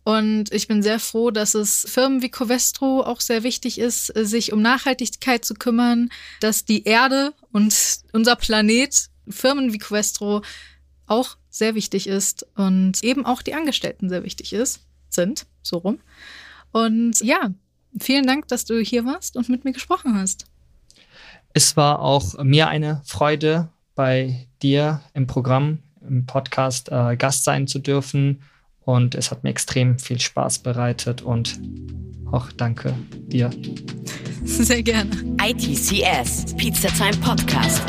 Und 0.05 0.53
ich 0.53 0.67
bin 0.67 0.83
sehr 0.83 0.99
froh, 0.99 1.31
dass 1.31 1.55
es 1.55 1.83
Firmen 1.89 2.21
wie 2.21 2.29
Covestro 2.29 3.01
auch 3.01 3.21
sehr 3.21 3.41
wichtig 3.41 3.79
ist, 3.79 4.05
sich 4.05 4.53
um 4.53 4.61
Nachhaltigkeit 4.61 5.43
zu 5.43 5.55
kümmern, 5.55 6.09
dass 6.41 6.63
die 6.63 6.83
Erde 6.83 7.33
und 7.51 7.75
unser 8.13 8.35
Planet, 8.35 9.09
Firmen 9.27 9.73
wie 9.73 9.79
Covestro 9.79 10.43
auch 11.07 11.37
sehr 11.49 11.73
wichtig 11.73 12.05
ist 12.05 12.45
und 12.55 13.03
eben 13.03 13.25
auch 13.25 13.41
die 13.41 13.55
Angestellten 13.55 14.07
sehr 14.07 14.23
wichtig 14.23 14.53
ist, 14.53 14.81
sind, 15.09 15.47
so 15.63 15.77
rum. 15.79 15.97
Und 16.71 17.19
ja, 17.21 17.49
vielen 17.99 18.27
Dank, 18.27 18.47
dass 18.47 18.65
du 18.65 18.79
hier 18.79 19.05
warst 19.05 19.35
und 19.35 19.49
mit 19.49 19.65
mir 19.65 19.73
gesprochen 19.73 20.15
hast. 20.19 20.45
Es 21.53 21.75
war 21.77 21.99
auch 21.99 22.37
mir 22.43 22.67
eine 22.67 23.01
Freude, 23.05 23.69
bei 23.95 24.47
dir 24.61 25.01
im 25.15 25.25
Programm, 25.25 25.79
im 26.07 26.27
Podcast 26.27 26.89
äh, 26.91 27.15
Gast 27.15 27.43
sein 27.43 27.65
zu 27.65 27.79
dürfen 27.79 28.43
und 28.85 29.15
es 29.15 29.31
hat 29.31 29.43
mir 29.43 29.49
extrem 29.49 29.99
viel 29.99 30.19
Spaß 30.19 30.59
bereitet 30.59 31.21
und 31.21 31.59
auch 32.31 32.51
danke 32.51 32.93
dir. 33.27 33.49
Sehr 34.43 34.83
gerne. 34.83 35.09
ITCS, 35.41 36.55
Pizza 36.55 36.89
Time 36.89 37.17
Podcast. 37.21 37.83